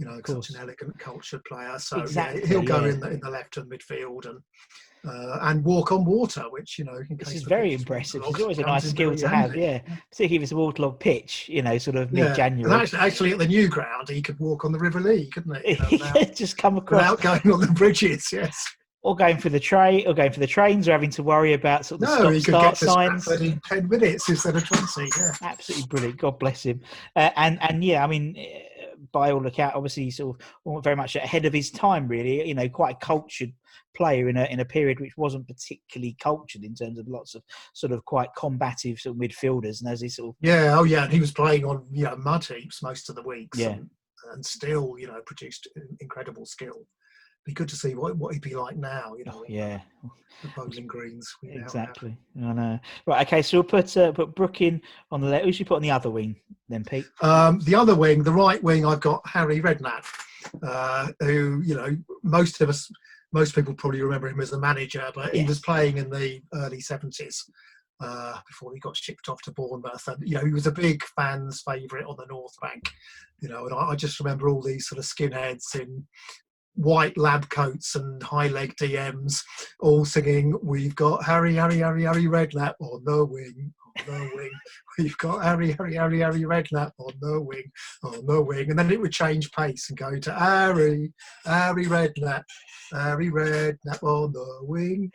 you 0.00 0.06
know, 0.06 0.20
such 0.26 0.50
an 0.50 0.56
elegant, 0.56 0.98
cultured 0.98 1.44
player. 1.44 1.78
So 1.78 2.00
Exactly, 2.00 2.40
yeah, 2.42 2.46
he'll 2.48 2.62
go 2.62 2.84
yeah. 2.84 2.92
in 2.92 3.00
the 3.00 3.10
in 3.10 3.20
the 3.20 3.30
left 3.30 3.56
and 3.58 3.70
midfield 3.70 4.26
and. 4.26 4.40
Uh, 5.02 5.38
and 5.48 5.64
walk 5.64 5.92
on 5.92 6.04
water, 6.04 6.42
which 6.50 6.78
you 6.78 6.84
know, 6.84 7.00
This 7.08 7.32
is 7.34 7.42
very 7.44 7.72
impressive. 7.72 8.22
It's 8.28 8.38
always 8.38 8.58
a 8.58 8.62
nice 8.64 8.84
skill 8.90 9.16
to 9.16 9.28
have, 9.28 9.52
handy. 9.52 9.60
yeah. 9.62 9.78
Particularly 10.10 10.36
if 10.36 10.42
it's 10.42 10.52
a 10.52 10.56
waterlogged 10.56 11.00
pitch, 11.00 11.48
you 11.48 11.62
know, 11.62 11.78
sort 11.78 11.96
of 11.96 12.12
Yeah. 12.12 12.24
mid-January. 12.24 12.70
Actually, 12.82 12.98
actually, 12.98 13.32
at 13.32 13.38
the 13.38 13.46
new 13.46 13.66
ground, 13.66 14.10
he 14.10 14.20
could 14.20 14.38
walk 14.38 14.66
on 14.66 14.72
the 14.72 14.78
River 14.78 15.00
Lee, 15.00 15.30
couldn't 15.30 15.56
he? 15.64 15.72
You 15.90 15.98
know, 15.98 16.12
without, 16.12 16.34
just 16.36 16.58
come 16.58 16.76
across, 16.76 17.00
without 17.12 17.40
going 17.42 17.54
on 17.54 17.60
the 17.62 17.72
bridges. 17.72 18.28
Yes. 18.30 18.62
or 19.02 19.16
going 19.16 19.38
for 19.38 19.48
the 19.48 19.58
train, 19.58 20.06
or 20.06 20.12
going 20.12 20.32
for 20.32 20.40
the 20.40 20.46
trains, 20.46 20.86
or 20.86 20.92
having 20.92 21.08
to 21.12 21.22
worry 21.22 21.54
about 21.54 21.86
sort 21.86 22.02
of 22.02 22.08
the 22.10 22.18
No, 22.24 22.28
he 22.28 22.42
could 22.42 22.52
stop 22.52 22.62
get 22.74 22.76
signs. 22.76 23.26
In 23.40 23.58
ten 23.64 23.88
minutes 23.88 24.28
instead 24.28 24.54
of 24.54 24.66
twenty. 24.68 25.10
Yeah. 25.18 25.32
Absolutely 25.40 25.86
brilliant. 25.88 26.18
God 26.18 26.38
bless 26.38 26.62
him. 26.66 26.78
Uh, 27.16 27.30
and 27.36 27.58
and 27.62 27.82
yeah, 27.82 28.04
I 28.04 28.06
mean, 28.06 28.36
by 29.12 29.32
all 29.32 29.46
account, 29.46 29.74
obviously, 29.74 30.10
sort 30.10 30.40
of 30.66 30.84
very 30.84 30.96
much 30.96 31.16
ahead 31.16 31.44
of 31.44 31.52
his 31.52 31.70
time. 31.70 32.08
Really, 32.08 32.46
you 32.46 32.54
know, 32.54 32.68
quite 32.68 32.96
a 32.96 33.04
cultured 33.04 33.52
player 33.96 34.28
in 34.28 34.36
a 34.36 34.44
in 34.44 34.60
a 34.60 34.64
period 34.64 35.00
which 35.00 35.16
wasn't 35.16 35.48
particularly 35.48 36.16
cultured 36.20 36.64
in 36.64 36.74
terms 36.74 36.98
of 36.98 37.08
lots 37.08 37.34
of 37.34 37.42
sort 37.74 37.92
of 37.92 38.04
quite 38.04 38.28
combative 38.36 38.98
sort 38.98 39.16
of 39.16 39.20
midfielders. 39.20 39.80
And 39.80 39.90
as 39.90 40.00
he 40.00 40.08
sort 40.08 40.30
of 40.30 40.36
Yeah. 40.40 40.76
Oh, 40.78 40.84
yeah. 40.84 41.04
And 41.04 41.12
he 41.12 41.20
was 41.20 41.32
playing 41.32 41.64
on 41.64 41.86
you 41.90 42.04
know 42.04 42.16
mud 42.16 42.44
heaps 42.44 42.82
most 42.82 43.08
of 43.08 43.16
the 43.16 43.22
weeks. 43.22 43.58
Yeah. 43.58 43.70
And, 43.70 43.90
and 44.32 44.44
still, 44.44 44.96
you 44.98 45.06
know, 45.06 45.20
produced 45.26 45.66
incredible 46.00 46.46
skill. 46.46 46.86
Be 47.46 47.52
good 47.54 47.68
to 47.70 47.76
see 47.76 47.94
what 47.94 48.16
what 48.16 48.34
he'd 48.34 48.42
be 48.42 48.54
like 48.54 48.76
now. 48.76 49.14
You 49.16 49.24
know. 49.24 49.32
oh, 49.36 49.44
yeah, 49.48 49.80
The 50.42 50.48
bowling 50.54 50.86
greens. 50.86 51.26
we 51.42 51.48
now 51.48 51.54
have. 51.54 51.62
exactly. 51.64 52.16
I 52.42 52.52
know. 52.52 52.78
Right. 53.06 53.26
Okay. 53.26 53.42
So 53.42 53.58
we'll 53.58 53.64
put 53.64 53.96
uh, 53.96 54.12
put 54.12 54.34
Brooking 54.34 54.80
on 55.10 55.20
the 55.20 55.28
left. 55.28 55.44
Who 55.46 55.52
should 55.52 55.66
put 55.66 55.76
on 55.76 55.82
the 55.82 55.90
other 55.90 56.10
wing 56.10 56.36
then, 56.68 56.84
Pete? 56.84 57.06
Um, 57.22 57.58
the 57.60 57.74
other 57.74 57.94
wing, 57.94 58.22
the 58.22 58.32
right 58.32 58.62
wing, 58.62 58.84
I've 58.84 59.00
got 59.00 59.26
Harry 59.26 59.60
Redknapp, 59.60 60.04
uh, 60.62 61.08
who 61.20 61.62
you 61.64 61.74
know 61.74 61.96
most 62.22 62.60
of 62.60 62.68
us, 62.68 62.90
most 63.32 63.54
people 63.54 63.72
probably 63.74 64.02
remember 64.02 64.28
him 64.28 64.40
as 64.40 64.50
the 64.50 64.58
manager, 64.60 65.10
but 65.14 65.34
he 65.34 65.44
was 65.44 65.60
playing 65.60 65.96
in 65.96 66.10
the 66.10 66.42
early 66.54 66.80
seventies 66.80 67.42
uh, 68.00 68.38
before 68.46 68.72
he 68.74 68.80
got 68.80 68.96
shipped 68.96 69.28
off 69.30 69.40
to 69.42 69.52
Bournemouth, 69.52 70.06
and 70.08 70.18
you 70.28 70.34
know 70.34 70.44
he 70.44 70.52
was 70.52 70.66
a 70.66 70.72
big 70.72 71.02
fans' 71.16 71.62
favourite 71.66 72.04
on 72.06 72.16
the 72.18 72.26
North 72.26 72.54
Bank, 72.60 72.82
you 73.40 73.48
know, 73.48 73.64
and 73.64 73.74
I, 73.74 73.90
I 73.90 73.96
just 73.96 74.20
remember 74.20 74.48
all 74.50 74.62
these 74.62 74.86
sort 74.86 74.98
of 74.98 75.04
skinheads 75.06 75.74
in 75.74 76.06
white 76.74 77.16
lab 77.18 77.48
coats 77.50 77.94
and 77.94 78.22
high 78.22 78.48
leg 78.48 78.74
DMs 78.76 79.42
all 79.80 80.04
singing 80.04 80.56
we've 80.62 80.94
got 80.94 81.24
Harry 81.24 81.54
Harry 81.54 81.78
Harry 81.78 82.04
Harry 82.04 82.24
Redknapp 82.24 82.74
on 82.80 83.04
the 83.04 83.24
wing 83.24 83.72
on 83.98 84.04
the 84.06 84.30
wing. 84.34 84.50
We've 84.98 85.18
got 85.18 85.44
Harry 85.44 85.72
Harry 85.72 85.94
Harry 85.94 86.20
Harry 86.20 86.42
Redknapp 86.42 86.92
on 86.98 87.12
the 87.20 87.40
wing 87.40 87.70
on 88.02 88.26
the 88.26 88.42
wing. 88.42 88.70
And 88.70 88.78
then 88.78 88.90
it 88.90 89.00
would 89.00 89.12
change 89.12 89.50
pace 89.52 89.88
and 89.88 89.98
go 89.98 90.18
to 90.18 90.32
Harry 90.32 91.12
Harry 91.44 91.86
Redknapp 91.86 92.44
Harry 92.92 93.30
Redknapp 93.30 94.02
on 94.02 94.32
the 94.32 94.58
wing. 94.62 95.12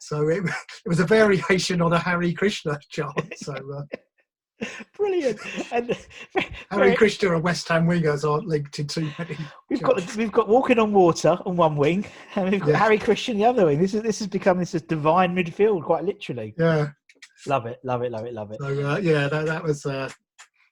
So 0.00 0.28
it, 0.28 0.44
it 0.84 0.88
was 0.88 1.00
a 1.00 1.04
variation 1.04 1.80
on 1.80 1.92
a 1.92 1.98
Harry 1.98 2.32
Krishna 2.32 2.78
chant. 2.90 3.34
So 3.36 3.52
uh, 3.52 3.82
Brilliant. 4.96 5.38
And 5.72 5.96
Harry 6.70 6.94
Krishna 6.96 7.34
and 7.34 7.42
West 7.42 7.68
Ham 7.68 7.86
wingers 7.86 8.28
aren't 8.28 8.46
linked 8.46 8.78
in 8.78 8.86
too 8.86 9.10
many 9.18 9.36
We've 9.70 9.82
got 9.82 10.16
we've 10.16 10.32
got 10.32 10.48
walking 10.48 10.78
on 10.78 10.92
water 10.92 11.38
on 11.46 11.56
one 11.56 11.76
wing, 11.76 12.04
and 12.36 12.50
we've 12.50 12.60
got 12.60 12.70
Yeah. 12.70 12.76
Harry 12.76 12.98
Christian 12.98 13.38
the 13.38 13.44
other 13.44 13.66
wing. 13.66 13.80
This 13.80 13.94
is 13.94 14.02
this 14.02 14.18
has 14.20 14.28
become 14.28 14.58
this 14.58 14.74
is 14.74 14.82
divine 14.82 15.34
midfield, 15.34 15.84
quite 15.84 16.04
literally. 16.04 16.54
yeah 16.58 16.88
Love 17.46 17.66
it, 17.66 17.78
love 17.84 18.02
it, 18.02 18.10
love 18.10 18.24
it, 18.24 18.32
love 18.32 18.50
it. 18.52 18.58
So 18.60 18.66
uh, 18.90 18.96
yeah, 18.98 19.28
that, 19.28 19.44
that 19.46 19.62
was 19.62 19.84
uh, 19.84 20.08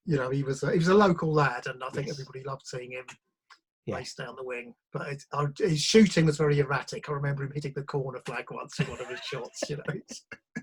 you 0.07 0.17
know 0.17 0.31
he 0.31 0.43
was 0.43 0.63
uh, 0.65 0.71
he 0.71 0.79
was 0.79 0.89
a 0.89 0.95
local 0.95 1.33
lad, 1.33 1.67
and 1.67 1.83
I 1.85 1.89
think 1.91 2.07
Yes. 2.07 2.17
everybody 2.19 2.43
loved 2.45 2.67
seeing 2.67 2.93
him 2.93 3.05
Yeah. 3.87 3.97
race 3.97 4.15
down 4.15 4.37
the 4.37 4.45
wing. 4.45 4.75
But 4.93 5.09
it, 5.09 5.23
uh, 5.33 5.47
his 5.59 5.81
shooting 5.81 6.27
was 6.27 6.37
very 6.39 6.59
erratic. 6.61 7.09
I 7.09 7.13
remember 7.13 7.43
him 7.45 7.53
hitting 7.55 7.73
the 7.75 7.83
corner 7.83 8.21
flag 8.25 8.45
once 8.51 8.79
in 8.79 8.87
one 8.87 9.01
of 9.01 9.09
his 9.09 9.21
shots. 9.21 9.63
You 9.69 9.77
know, 9.79 9.95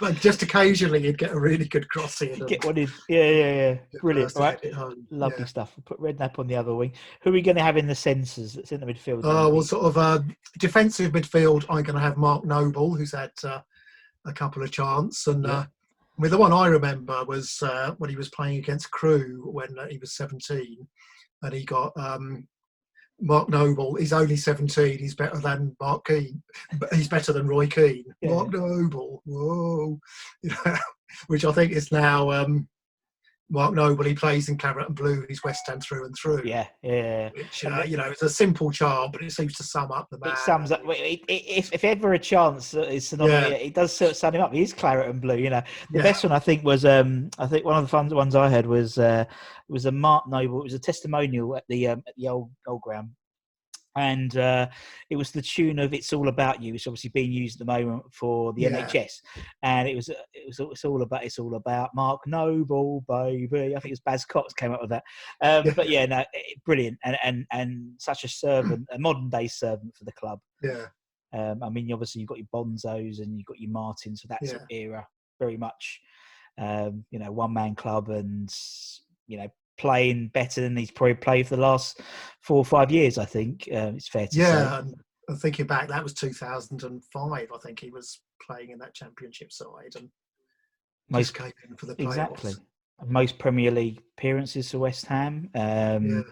but 0.00 0.16
just 0.16 0.42
occasionally 0.42 1.00
he'd 1.02 1.18
get 1.18 1.30
a 1.30 1.38
really 1.38 1.68
good 1.68 1.88
cross 1.88 2.20
in. 2.20 2.36
Get 2.46 2.64
one 2.64 2.78
in. 2.78 2.88
Yeah, 3.08 3.30
yeah, 3.30 3.54
yeah. 3.54 3.76
Brilliant. 4.00 4.32
it 4.32 4.38
Right. 4.38 4.58
Lovely 5.10 5.36
Yeah. 5.40 5.44
stuff. 5.44 5.72
We'll 5.76 5.84
put 5.84 6.00
Redknapp 6.00 6.38
on 6.40 6.48
the 6.48 6.56
other 6.56 6.74
wing. 6.74 6.92
Who 7.22 7.30
are 7.30 7.32
we 7.32 7.42
going 7.42 7.56
to 7.56 7.62
have 7.62 7.76
in 7.76 7.86
the 7.86 7.94
centres 7.94 8.54
that's 8.54 8.72
in 8.72 8.80
the 8.80 8.86
midfield? 8.86 9.22
then, 9.22 9.30
Uh, 9.36 9.48
well, 9.48 9.62
sort 9.62 9.84
of 9.84 9.96
uh, 9.96 10.20
defensive 10.58 11.12
midfield. 11.12 11.64
I'm 11.68 11.84
going 11.84 11.94
to 11.96 12.00
have 12.02 12.16
Mark 12.16 12.44
Noble, 12.44 12.94
who's 12.96 13.12
had 13.12 13.30
uh, 13.44 13.60
a 14.26 14.32
couple 14.32 14.62
of 14.64 14.72
chants, 14.72 15.26
and 15.28 15.44
Yeah. 15.44 15.52
uh, 15.52 15.66
I 16.18 16.20
mean 16.22 16.32
the 16.32 16.38
one 16.38 16.52
I 16.52 16.66
remember 16.66 17.24
was 17.26 17.62
uh, 17.62 17.94
when 17.98 18.10
he 18.10 18.16
was 18.16 18.30
playing 18.30 18.58
against 18.58 18.90
Crewe 18.90 19.42
when 19.52 19.78
uh, 19.78 19.86
he 19.86 19.98
was 19.98 20.16
17, 20.16 20.88
and 21.42 21.52
he 21.52 21.64
got 21.64 21.92
um, 21.96 22.46
Mark 23.20 23.48
Noble. 23.48 23.96
He's 23.96 24.12
only 24.12 24.36
17. 24.36 24.98
He's 24.98 25.14
better 25.14 25.38
than 25.38 25.76
Mark 25.80 26.06
Keane. 26.06 26.42
He's 26.92 27.08
better 27.08 27.32
than 27.32 27.48
Roy 27.48 27.66
Keane. 27.66 28.04
Yeah. 28.20 28.30
Mark 28.30 28.52
Noble, 28.52 29.22
whoa, 29.24 29.98
you 30.42 30.50
know, 30.50 30.76
which 31.26 31.44
I 31.44 31.52
think 31.52 31.72
is 31.72 31.92
now. 31.92 32.30
Um, 32.30 32.68
Mark 33.50 33.74
Noble, 33.74 34.04
he 34.04 34.14
plays 34.14 34.48
in 34.48 34.58
claret 34.58 34.86
and 34.88 34.94
blue. 34.96 35.24
He's 35.28 35.42
West 35.42 35.62
Ham 35.68 35.80
through 35.80 36.04
and 36.04 36.14
through. 36.20 36.42
yeah, 36.44 36.66
yeah. 36.82 37.30
Which 37.34 37.64
uh, 37.64 37.82
you 37.86 37.96
know, 37.96 38.04
it's 38.04 38.22
a 38.22 38.28
simple 38.28 38.70
chant, 38.70 39.12
but 39.12 39.22
it 39.22 39.32
seems 39.32 39.54
to 39.56 39.62
sum 39.62 39.90
up 39.90 40.08
the 40.10 40.18
man. 40.18 40.32
It 40.32 40.38
sums 40.38 40.70
up. 40.70 40.82
it- 40.86 41.20
it- 41.28 41.44
If, 41.58 41.72
if 41.72 41.84
ever 41.84 42.12
a 42.12 42.18
chance 42.18 42.74
is 42.74 43.08
synonymous, 43.08 43.50
Yeah. 43.50 43.56
it 43.56 43.74
does 43.74 43.92
sort 43.94 44.10
of 44.10 44.16
sum 44.18 44.34
him 44.34 44.42
up. 44.42 44.52
He 44.52 44.62
is 44.62 44.72
claret 44.74 45.08
and 45.08 45.20
blue. 45.20 45.36
You 45.36 45.50
know, 45.50 45.62
the 45.90 45.98
Yeah. 45.98 46.02
best 46.02 46.24
one 46.24 46.32
I 46.32 46.38
think 46.38 46.62
was 46.64 46.84
um 46.84 47.30
I 47.38 47.46
think 47.46 47.64
one 47.64 47.76
of 47.78 47.84
the 47.84 47.88
fun 47.88 48.08
ones 48.14 48.34
I 48.34 48.48
had 48.48 48.66
was 48.66 48.98
uh 48.98 49.24
was 49.68 49.86
a 49.86 49.92
Mark 49.92 50.28
Noble. 50.28 50.60
It 50.60 50.64
was 50.64 50.74
a 50.74 50.78
testimonial 50.78 51.56
at 51.56 51.64
the 51.68 51.88
um, 51.88 52.02
at 52.06 52.14
the 52.16 52.28
old 52.28 52.50
old 52.66 52.82
ground. 52.82 53.10
And 53.98 54.36
uh, 54.36 54.68
it 55.10 55.16
was 55.16 55.30
the 55.32 55.42
tune 55.42 55.78
of 55.78 55.92
"It's 55.92 56.12
All 56.12 56.28
About 56.28 56.62
You," 56.62 56.72
which 56.72 56.82
is 56.82 56.86
obviously 56.86 57.10
being 57.10 57.32
used 57.32 57.60
at 57.60 57.66
the 57.66 57.72
moment 57.72 58.04
for 58.12 58.52
the 58.52 58.62
Yeah. 58.62 58.70
NHS. 58.70 59.20
And 59.62 59.88
it 59.88 59.96
was 59.96 60.08
uh, 60.08 60.14
it 60.32 60.46
was 60.46 60.60
it's 60.72 60.84
all 60.84 61.02
about 61.02 61.24
it's 61.24 61.38
all 61.38 61.56
about 61.56 61.94
Mark 61.94 62.20
Noble, 62.26 63.04
baby. 63.08 63.74
I 63.76 63.80
think 63.80 63.86
it 63.86 63.98
was 63.98 64.00
Baz 64.00 64.24
Cox 64.24 64.52
came 64.54 64.72
up 64.72 64.80
with 64.80 64.90
that. 64.90 65.04
Um, 65.42 65.66
Yeah. 65.66 65.72
But 65.74 65.88
yeah, 65.88 66.06
no, 66.06 66.18
eh, 66.18 66.54
brilliant 66.64 66.98
and 67.04 67.16
and 67.24 67.46
and 67.52 67.92
such 67.98 68.24
a 68.24 68.28
servant, 68.28 68.86
a 68.92 68.98
modern 68.98 69.28
day 69.28 69.48
servant 69.48 69.96
for 69.96 70.04
the 70.04 70.12
club. 70.12 70.40
Yeah, 70.62 70.86
Um, 71.32 71.62
I 71.62 71.68
mean, 71.68 71.92
obviously 71.92 72.20
you've 72.20 72.28
got 72.28 72.38
your 72.38 72.46
Bonzos 72.54 73.20
and 73.20 73.36
you've 73.36 73.46
got 73.46 73.58
your 73.60 73.70
Martins 73.70 74.20
for 74.22 74.28
that 74.28 74.44
sort 74.44 74.62
of 74.62 74.68
era, 74.70 75.06
very 75.38 75.56
much, 75.56 76.00
um, 76.58 77.04
you 77.10 77.18
know, 77.18 77.30
one 77.32 77.52
man 77.52 77.74
club 77.74 78.08
and 78.08 78.52
you 79.26 79.38
know 79.38 79.48
playing 79.78 80.28
better 80.28 80.60
than 80.60 80.76
he's 80.76 80.90
probably 80.90 81.14
played 81.14 81.46
for 81.46 81.56
the 81.56 81.62
last 81.62 82.00
four 82.42 82.58
or 82.58 82.64
five 82.64 82.90
years. 82.90 83.18
I 83.18 83.24
think 83.24 83.68
um, 83.72 83.96
it's 83.96 84.08
fair 84.08 84.26
to 84.26 84.38
yeah. 84.38 84.46
say. 84.46 84.52
Yeah, 84.52 84.78
and 85.30 85.40
thinking 85.40 85.66
back, 85.66 85.88
that 85.88 86.02
was 86.02 86.14
2005. 86.14 87.48
I 87.54 87.58
think 87.58 87.80
he 87.80 87.90
was 87.90 88.20
playing 88.46 88.70
in 88.70 88.78
that 88.78 88.94
championship 88.94 89.52
side 89.52 89.94
and 89.96 90.08
Most 91.10 91.34
came 91.34 91.52
in 91.68 91.76
for 91.76 91.86
the 91.86 91.94
playoffs. 91.94 92.06
exactly 92.06 92.52
most 93.06 93.38
Premier 93.38 93.70
League 93.70 94.00
appearances 94.16 94.70
for 94.70 94.78
West 94.78 95.06
Ham, 95.06 95.48
um, 95.54 96.06
Yeah. 96.06 96.22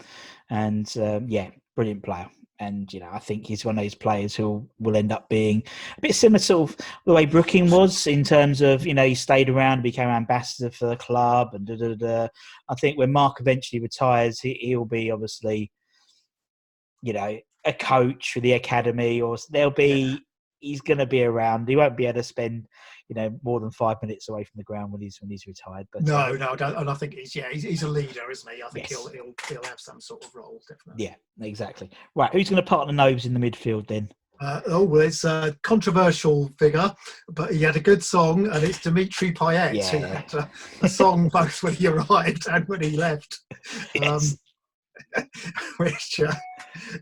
and 0.50 0.96
um, 0.98 1.28
yeah, 1.28 1.50
brilliant 1.74 2.02
player. 2.02 2.28
And 2.58 2.90
you 2.92 3.00
know, 3.00 3.10
I 3.12 3.18
think 3.18 3.46
he's 3.46 3.64
one 3.64 3.78
of 3.78 3.84
those 3.84 3.94
players 3.94 4.34
who 4.34 4.66
will 4.78 4.96
end 4.96 5.12
up 5.12 5.28
being 5.28 5.62
a 5.96 6.00
bit 6.00 6.14
similar, 6.14 6.38
sort 6.38 6.70
of 6.70 6.76
the 7.04 7.12
way 7.12 7.26
Brooking 7.26 7.70
was 7.70 8.06
in 8.06 8.24
terms 8.24 8.62
of 8.62 8.86
you 8.86 8.94
know 8.94 9.06
he 9.06 9.14
stayed 9.14 9.50
around, 9.50 9.82
became 9.82 10.08
ambassador 10.08 10.70
for 10.70 10.86
the 10.86 10.96
club, 10.96 11.50
and 11.52 11.66
da, 11.66 11.76
da, 11.76 11.94
da. 11.94 12.28
I 12.68 12.74
think 12.76 12.98
when 12.98 13.12
Mark 13.12 13.40
eventually 13.40 13.80
retires, 13.80 14.40
he, 14.40 14.54
he'll 14.54 14.86
be 14.86 15.10
obviously, 15.10 15.70
you 17.02 17.12
know, 17.12 17.38
a 17.66 17.72
coach 17.72 18.32
for 18.32 18.40
the 18.40 18.52
academy, 18.52 19.20
or 19.20 19.36
there'll 19.50 19.70
be 19.70 20.18
he's 20.60 20.80
going 20.80 20.98
to 20.98 21.06
be 21.06 21.24
around. 21.24 21.68
He 21.68 21.76
won't 21.76 21.96
be 21.96 22.06
able 22.06 22.20
to 22.20 22.22
spend 22.22 22.66
you 23.08 23.14
know 23.14 23.38
more 23.42 23.60
than 23.60 23.70
five 23.70 23.96
minutes 24.02 24.28
away 24.28 24.44
from 24.44 24.58
the 24.58 24.64
ground 24.64 24.92
when 24.92 25.00
he's 25.00 25.18
when 25.20 25.30
he's 25.30 25.46
retired. 25.46 25.86
But 25.92 26.08
uh, 26.10 26.30
No, 26.30 26.32
no, 26.36 26.52
I 26.52 26.56
don't, 26.56 26.76
and 26.76 26.90
I 26.90 26.94
think 26.94 27.14
he's 27.14 27.34
yeah, 27.34 27.48
he's, 27.52 27.62
he's 27.62 27.82
a 27.82 27.88
leader, 27.88 28.30
isn't 28.30 28.52
he? 28.52 28.62
I 28.62 28.68
think 28.68 28.90
Yes. 28.90 28.98
he'll, 28.98 29.10
he'll 29.10 29.34
he'll 29.48 29.64
have 29.64 29.80
some 29.80 30.00
sort 30.00 30.24
of 30.24 30.34
role, 30.34 30.60
definitely. 30.68 31.04
Yeah, 31.04 31.14
exactly. 31.46 31.90
Right, 32.14 32.32
who's 32.32 32.50
going 32.50 32.62
to 32.62 32.68
partner 32.68 32.92
Nobes 32.92 33.26
in 33.26 33.34
the 33.34 33.40
midfield 33.40 33.86
then? 33.88 34.10
Uh, 34.38 34.60
oh, 34.66 34.84
well, 34.84 35.00
it's 35.00 35.24
a 35.24 35.56
controversial 35.62 36.50
figure, 36.58 36.92
but 37.30 37.54
he 37.54 37.62
had 37.62 37.76
a 37.76 37.80
good 37.80 38.04
song, 38.04 38.46
and 38.48 38.62
it's 38.64 38.80
Dimitri 38.80 39.32
Payet. 39.32 39.72
He 39.72 39.78
had 39.78 40.34
a, 40.34 40.50
a 40.82 40.88
song 40.88 41.28
both 41.30 41.62
when 41.62 41.72
he 41.72 41.86
arrived 41.86 42.46
and 42.48 42.68
when 42.68 42.82
he 42.82 42.96
left. 42.96 43.40
Yes. 43.94 44.36
which 45.78 46.20
uh, 46.26 46.32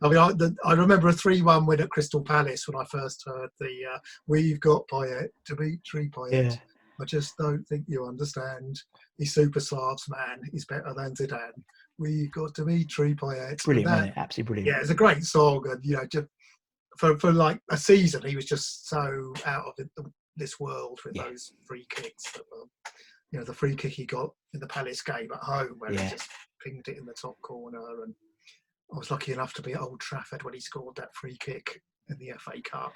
I 0.03 0.09
mean, 0.09 0.19
I, 0.19 0.33
the, 0.33 0.55
I 0.65 0.73
remember 0.75 1.09
a 1.09 1.13
three-one 1.13 1.67
win 1.67 1.81
at 1.81 1.91
Crystal 1.91 2.23
Palace 2.23 2.67
when 2.69 2.81
I 2.81 2.85
first 2.87 3.23
heard 3.27 3.51
the 3.61 3.73
uh, 3.95 3.99
"We've 4.27 4.61
got 4.61 4.87
Payet, 4.89 5.29
Dimitri 5.47 6.09
Payet." 6.11 6.33
Yeah. 6.53 6.57
I 7.01 7.05
just 7.05 7.37
don't 7.39 7.65
think 7.65 7.85
you 7.89 8.07
understand. 8.07 8.81
He's 9.19 9.35
super 9.35 9.59
Slavs 9.59 10.05
man. 10.09 10.41
He's 10.53 10.65
better 10.65 10.95
than 10.97 11.15
Zidane. 11.15 11.51
We've 11.99 12.31
got 12.31 12.55
Dimitri 12.55 13.15
Payet. 13.17 13.63
Brilliant, 13.65 13.89
that-? 13.91 14.13
Absolutely 14.17 14.63
brilliant. 14.63 14.67
yeah, 14.69 14.81
it's 14.81 14.91
a 14.91 14.95
great 14.95 15.25
song, 15.25 15.65
and 15.69 15.85
you 15.85 15.97
know, 15.97 16.05
just 16.07 16.27
for 16.99 17.19
for 17.19 17.33
like 17.33 17.61
a 17.71 17.77
season, 17.77 18.23
he 18.25 18.37
was 18.37 18.45
just 18.45 18.89
so 18.89 19.33
out 19.47 19.65
of 19.79 19.87
the, 19.97 20.05
this 20.37 20.59
world 20.61 21.01
with 21.05 21.17
Yeah. 21.17 21.25
those 21.25 21.53
free 21.67 21.87
kicks. 21.91 22.31
That, 22.33 22.43
um, 22.61 22.69
you 23.35 23.40
know, 23.40 23.44
the 23.44 23.53
free 23.53 23.75
kick 23.75 23.92
he 23.92 24.07
got 24.07 24.31
in 24.53 24.61
the 24.61 24.66
Palace 24.68 25.03
game 25.03 25.29
at 25.33 25.40
home, 25.40 25.75
where 25.79 25.92
Yeah. 25.92 26.05
he 26.05 26.11
just 26.11 26.31
pinged 26.62 26.87
it 26.87 26.97
in 26.99 27.05
the 27.05 27.14
top 27.20 27.35
corner, 27.42 27.81
and 28.05 28.14
I 28.94 28.97
was 28.97 29.11
lucky 29.11 29.33
enough 29.33 29.53
to 29.55 29.62
be 29.62 29.73
at 29.73 29.81
Old 29.81 29.99
Trafford 30.01 30.44
when 30.44 30.55
he 30.55 30.61
scored 30.61 30.94
that 30.97 31.12
free 31.16 31.37
kick 31.40 31.83
in 32.09 32.16
the 32.18 32.31
FA 32.38 32.62
Cup. 32.62 32.94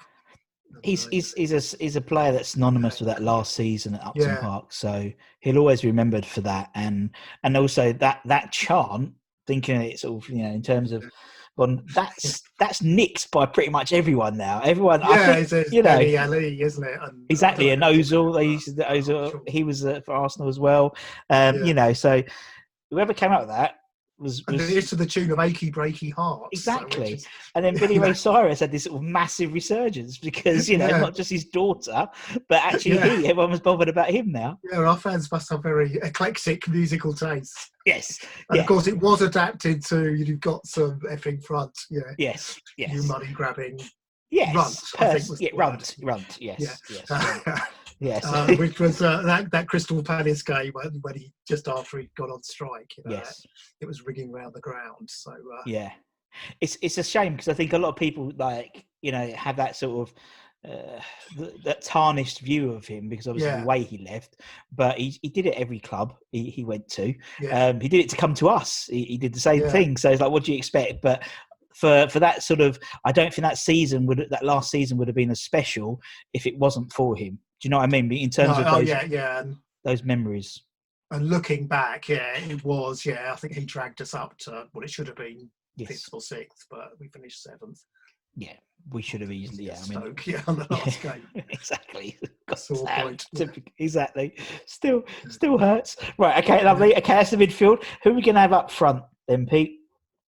And, 0.73 0.85
He's 0.85 1.07
uh, 1.07 1.09
he's 1.11 1.33
he's 1.33 1.51
a 1.51 1.77
he's 1.77 1.97
a 1.97 2.01
player 2.01 2.31
that's 2.31 2.49
synonymous 2.49 3.01
with 3.01 3.07
that 3.09 3.21
last 3.21 3.53
season 3.53 3.95
at 3.95 4.05
Upton 4.05 4.21
Yeah. 4.23 4.39
Park, 4.39 4.71
so 4.71 5.11
he'll 5.41 5.57
always 5.57 5.81
be 5.81 5.87
remembered 5.89 6.25
for 6.25 6.39
that, 6.41 6.69
and 6.73 7.09
and 7.43 7.57
also 7.57 7.91
that 7.91 8.21
that 8.23 8.53
chant, 8.53 9.11
thinking 9.45 9.81
it 9.81 9.99
sort 9.99 10.23
of 10.23 10.29
you 10.29 10.43
know 10.43 10.51
in 10.51 10.61
terms 10.61 10.93
of, 10.93 11.03
well, 11.59 11.77
that's 11.93 12.41
that's 12.57 12.81
nicked 12.81 13.29
by 13.31 13.45
pretty 13.45 13.69
much 13.69 13.91
everyone 13.91 14.37
now. 14.37 14.61
Everyone, 14.61 15.01
yeah, 15.01 15.43
think, 15.43 15.51
it's, 15.51 15.73
you 15.73 15.83
know, 15.83 15.99
Dele 15.99 16.15
Alli, 16.15 16.61
isn't 16.61 16.83
it? 16.85 16.97
And, 17.01 17.25
exactly. 17.29 17.71
And 17.71 17.81
Ozil, 17.81 18.33
they 18.33 18.45
used 18.45 18.77
to, 18.77 18.83
Ozil, 18.85 19.31
sure. 19.31 19.41
he 19.45 19.65
was 19.65 19.85
uh, 19.85 19.99
for 20.05 20.13
Arsenal 20.15 20.47
as 20.47 20.57
well. 20.57 20.95
Um, 21.29 21.57
Yeah. 21.57 21.63
You 21.65 21.73
know, 21.73 21.91
so 21.91 22.23
whoever 22.89 23.13
came 23.13 23.33
out 23.33 23.41
with 23.41 23.49
that 23.49 23.78
was, 24.19 24.43
And 24.47 24.57
was 24.57 24.69
it's 24.71 24.89
to 24.89 24.95
the 24.95 25.05
tune 25.05 25.31
of 25.31 25.39
"Achy 25.39 25.71
Breaky 25.71 26.13
Hearts." 26.13 26.39
so 26.63 26.73
which 26.73 26.81
Exactly. 26.83 27.13
is- 27.13 27.27
And 27.55 27.63
then 27.65 27.75
Billy 27.75 27.99
Ray 27.99 28.13
Cyrus 28.25 28.59
had 28.59 28.71
this 28.71 28.83
sort 28.83 28.97
of 28.97 29.03
massive 29.03 29.53
resurgence 29.53 30.17
because, 30.17 30.69
you 30.69 30.77
know, 30.77 30.87
Yeah. 30.87 30.99
not 30.99 31.15
just 31.15 31.29
his 31.29 31.45
daughter, 31.45 32.07
but 32.47 32.61
actually 32.63 32.95
Yeah. 32.95 33.17
he, 33.17 33.27
everyone 33.27 33.51
was 33.51 33.59
bothered 33.61 33.89
about 33.89 34.09
him 34.09 34.31
now. 34.31 34.59
yeah, 34.71 34.79
our 34.79 34.97
fans 34.97 35.31
must 35.31 35.49
have 35.49 35.63
very 35.63 35.93
eclectic 36.03 36.67
musical 36.67 37.13
tastes. 37.13 37.69
Yes. 37.85 38.19
And 38.49 38.57
Yeah. 38.57 38.61
of 38.61 38.67
course, 38.67 38.87
it 38.87 38.97
was 38.99 39.21
adapted 39.21 39.83
to 39.85 40.13
you've 40.13 40.39
got 40.41 40.65
some 40.67 40.99
effing 41.11 41.43
front, 41.43 41.77
yeah, 41.89 42.01
Yes. 42.17 42.59
Yes. 42.77 42.93
you 42.93 43.03
money 43.03 43.31
grabbing, 43.33 43.79
yes. 44.31 44.55
runt, 44.55 44.79
I 44.99 45.17
think 45.17 45.29
was 45.29 45.41
yeah, 45.41 45.49
runt. 45.53 45.95
Runt. 46.01 46.37
Yes. 46.39 46.81
Yes. 46.89 47.09
yes. 47.99 48.25
uh, 48.25 48.55
which 48.59 48.79
was 48.79 49.01
uh, 49.01 49.21
that 49.23 49.51
that 49.51 49.67
Crystal 49.67 50.01
Palace 50.03 50.41
game 50.41 50.71
when, 50.73 50.99
when 51.01 51.15
he 51.15 51.31
just 51.47 51.67
after 51.67 51.99
he 51.99 52.09
got 52.17 52.29
on 52.29 52.41
strike. 52.43 52.91
You 52.97 53.03
know, 53.05 53.15
yes. 53.17 53.45
it 53.81 53.85
was 53.85 54.05
ringing 54.05 54.31
round 54.31 54.53
the 54.53 54.61
ground. 54.61 55.09
So 55.09 55.31
uh, 55.31 55.61
Yeah. 55.65 55.91
It's 56.61 56.77
it's 56.81 56.97
a 56.99 57.03
shame 57.03 57.33
because 57.33 57.47
I 57.47 57.53
think 57.53 57.73
a 57.73 57.77
lot 57.77 57.89
of 57.89 57.95
people 57.95 58.31
like 58.37 58.85
you 59.01 59.11
know 59.11 59.31
have 59.35 59.55
that 59.57 59.75
sort 59.75 60.07
of 60.09 60.13
uh, 60.69 60.99
th- 61.37 61.55
that 61.63 61.81
tarnished 61.81 62.41
view 62.41 62.71
of 62.71 62.85
him 62.85 63.09
because 63.09 63.27
obviously 63.27 63.49
Yeah. 63.49 63.61
the 63.61 63.65
way 63.65 63.81
he 63.81 63.97
left, 63.99 64.39
but 64.71 64.97
he 64.99 65.17
he 65.23 65.29
did 65.29 65.47
it 65.47 65.55
every 65.55 65.79
club 65.79 66.13
he, 66.31 66.49
he 66.51 66.63
went 66.63 66.87
to. 66.89 67.15
yeah, 67.41 67.67
Um, 67.69 67.79
he 67.81 67.87
did 67.89 68.01
it 68.01 68.09
to 68.09 68.15
come 68.17 68.33
to 68.35 68.47
us. 68.49 68.85
He, 68.91 69.05
he 69.05 69.17
did 69.17 69.33
the 69.33 69.39
same 69.39 69.61
Yeah. 69.61 69.69
thing. 69.71 69.97
So 69.97 70.11
it's 70.11 70.21
like, 70.21 70.31
what 70.31 70.43
do 70.43 70.51
you 70.51 70.57
expect? 70.59 71.01
But 71.01 71.23
for 71.73 72.07
for 72.09 72.19
that 72.19 72.43
sort 72.43 72.61
of, 72.61 72.77
I 73.05 73.11
don't 73.11 73.33
think 73.33 73.43
that 73.43 73.57
season 73.57 74.05
would 74.05 74.27
that 74.29 74.45
last 74.45 74.69
season 74.69 74.97
would 74.97 75.07
have 75.07 75.15
been 75.15 75.31
as 75.31 75.41
special 75.41 75.99
if 76.33 76.45
it 76.45 76.57
wasn't 76.59 76.93
for 76.93 77.15
him. 77.15 77.39
Do 77.61 77.67
you 77.67 77.69
know 77.71 77.77
what 77.77 77.83
I 77.83 77.87
mean? 77.87 78.11
In 78.11 78.29
terms 78.29 78.57
No, 78.57 78.63
of 78.63 78.73
oh 78.73 78.79
those 78.79 78.87
yeah, 78.87 79.03
yeah. 79.05 79.43
Those 79.83 80.03
memories. 80.03 80.61
and 81.11 81.29
looking 81.29 81.67
back, 81.67 82.07
yeah, 82.09 82.37
it 82.37 82.63
was. 82.63 83.05
Yeah, 83.05 83.31
I 83.33 83.35
think 83.35 83.53
he 83.53 83.65
dragged 83.65 84.01
us 84.01 84.13
up 84.13 84.37
to 84.39 84.65
what 84.73 84.83
it 84.85 84.89
should 84.89 85.07
have 85.07 85.15
been 85.17 85.49
Yes. 85.75 85.87
fifth 85.89 86.09
or 86.13 86.19
sixth, 86.21 86.65
but 86.69 86.91
we 86.99 87.07
finished 87.07 87.41
seventh. 87.41 87.79
Yeah, 88.35 88.55
we 88.91 89.01
should 89.01 89.21
have 89.21 89.31
easily. 89.31 89.65
Yeah, 89.65 89.77
I 89.77 89.87
mean, 89.89 89.99
Stoke, 89.99 90.27
yeah, 90.27 90.41
on 90.47 90.57
the 90.59 90.67
last 90.71 91.01
game. 91.01 91.27
exactly. 91.49 92.17
Got 92.47 92.59
point, 92.69 93.25
yeah. 93.33 93.45
Exactly. 93.77 94.35
Still, 94.65 95.03
still 95.29 95.57
hurts. 95.57 95.95
Right. 96.17 96.43
Okay. 96.43 96.63
Lovely. 96.63 96.95
Okay. 96.97 97.13
That's 97.13 97.31
the 97.31 97.37
midfield. 97.37 97.83
Who 98.03 98.11
are 98.11 98.13
we 98.13 98.21
going 98.21 98.35
to 98.35 98.41
have 98.41 98.53
up 98.53 98.71
front 98.71 99.03
then, 99.27 99.45
Pete? 99.45 99.79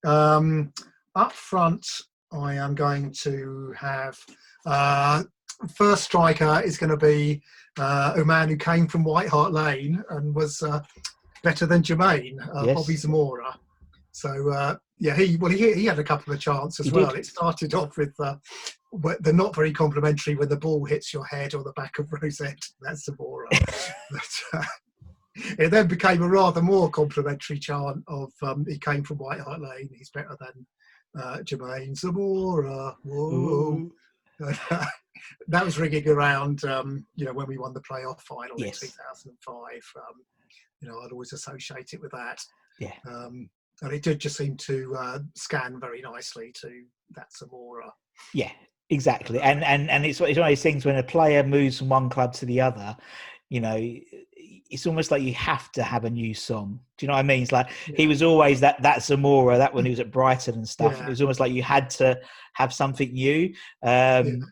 Um, 0.06 0.72
up 1.16 1.32
front, 1.34 1.86
I 2.32 2.56
am 2.56 2.74
going 2.76 3.12
to 3.24 3.74
have 3.78 4.18
uh, 4.66 5.24
first 5.70 6.04
striker 6.04 6.62
is 6.64 6.78
going 6.78 6.90
to 6.90 6.98
be 6.98 7.42
uh, 7.78 8.14
a 8.18 8.26
man 8.26 8.50
who 8.50 8.58
came 8.58 8.88
from 8.88 9.04
White 9.04 9.30
Hart 9.30 9.52
Lane 9.54 10.04
and 10.10 10.34
was 10.36 10.62
uh, 10.62 10.82
better 11.44 11.66
than 11.66 11.84
Jermain, 11.84 12.38
uh, 12.56 12.66
Yes. 12.66 12.76
Bobby 12.76 12.96
Zamora. 12.96 13.58
So 14.12 14.50
uh, 14.52 14.76
yeah, 15.00 15.16
he 15.16 15.38
well 15.38 15.52
he, 15.52 15.74
he 15.74 15.86
had 15.86 16.00
a 16.00 16.04
couple 16.04 16.34
of 16.34 16.40
chances 16.40 16.86
as 16.86 16.92
He 16.92 16.98
well. 16.98 17.10
did. 17.12 17.20
It 17.20 17.26
started 17.26 17.74
off 17.74 17.98
with 17.98 18.14
uh, 18.20 18.36
they're 19.22 19.34
not 19.34 19.56
very 19.56 19.72
complimentary 19.72 20.36
when 20.36 20.50
the 20.50 20.58
ball 20.58 20.84
hits 20.86 21.14
your 21.14 21.26
head 21.26 21.54
or 21.54 21.64
the 21.64 21.72
back 21.74 21.98
of 21.98 22.12
Rosette. 22.22 22.64
That's 22.82 23.06
Zamora. 23.06 23.48
but, 24.12 24.30
uh, 24.54 24.64
it 25.58 25.70
then 25.70 25.88
became 25.88 26.22
a 26.22 26.28
rather 26.28 26.62
more 26.62 26.90
complimentary 26.90 27.58
chant 27.58 28.04
of 28.08 28.32
um, 28.44 28.66
he 28.68 28.78
came 28.78 29.02
from 29.04 29.18
White 29.18 29.40
Hart 29.40 29.62
Lane. 29.62 29.90
He's 29.94 30.10
better 30.10 30.38
than 30.40 30.66
uh, 31.24 31.38
Jermain 31.38 31.98
Zamora. 31.98 32.96
Whoa. 33.04 33.92
that 35.48 35.66
was 35.66 35.80
ringing 35.80 36.08
around, 36.08 36.64
um, 36.66 37.06
you 37.16 37.26
know, 37.26 37.34
when 37.34 37.48
we 37.48 37.58
won 37.58 37.74
the 37.74 37.82
playoff 37.82 38.22
final 38.22 38.56
Yes. 38.58 38.82
in 38.82 38.90
2005. 38.90 39.56
Um, 39.96 40.24
you 40.82 40.88
know, 40.88 41.00
I'd 41.00 41.12
always 41.12 41.34
associate 41.34 41.94
it 41.94 42.02
with 42.02 42.12
that. 42.12 42.42
Yeah. 42.80 42.94
Um, 43.08 43.50
and 43.82 43.94
it 43.94 44.04
did 44.04 44.20
just 44.20 44.38
seem 44.38 44.58
to 44.58 44.96
uh, 44.98 45.20
scan 45.36 45.80
very 45.80 46.02
nicely 46.02 46.52
to 46.62 46.84
that 47.16 47.28
Zamora. 47.36 47.92
Yeah, 48.34 48.52
exactly. 48.90 49.40
And 49.42 49.64
and 49.64 49.90
and 49.90 50.06
it's 50.06 50.20
it's 50.22 50.38
one 50.38 50.48
of 50.48 50.52
those 50.52 50.62
things 50.62 50.86
when 50.86 50.98
a 50.98 51.04
player 51.04 51.44
moves 51.44 51.80
from 51.80 51.90
one 51.90 52.10
club 52.10 52.34
to 52.34 52.46
the 52.46 52.62
other, 52.62 52.96
you 53.50 53.60
know, 53.60 53.78
it's 54.72 54.88
almost 54.88 55.12
like 55.12 55.22
you 55.22 55.34
have 55.34 55.72
to 55.74 55.84
have 55.84 56.06
a 56.06 56.10
new 56.10 56.34
song. 56.34 56.80
Do 56.98 57.06
you 57.06 57.08
know 57.08 57.14
what 57.16 57.20
I 57.20 57.24
mean? 57.24 57.44
It's 57.44 57.52
like 57.52 57.70
he 57.96 58.08
was 58.08 58.22
always 58.24 58.60
that 58.62 58.82
that 58.84 59.04
Zamora, 59.04 59.58
that 59.58 59.74
when 59.74 59.86
he 59.86 59.92
was 59.92 60.00
at 60.00 60.12
Brighton 60.12 60.56
and 60.56 60.70
stuff. 60.70 60.96
Yeah. 60.98 61.08
It 61.08 61.10
was 61.10 61.22
almost 61.22 61.40
like 61.40 61.52
you 61.52 61.64
had 61.64 61.90
to 61.92 62.20
have 62.54 62.74
something 62.74 63.12
new. 63.12 63.54
Um, 63.84 64.44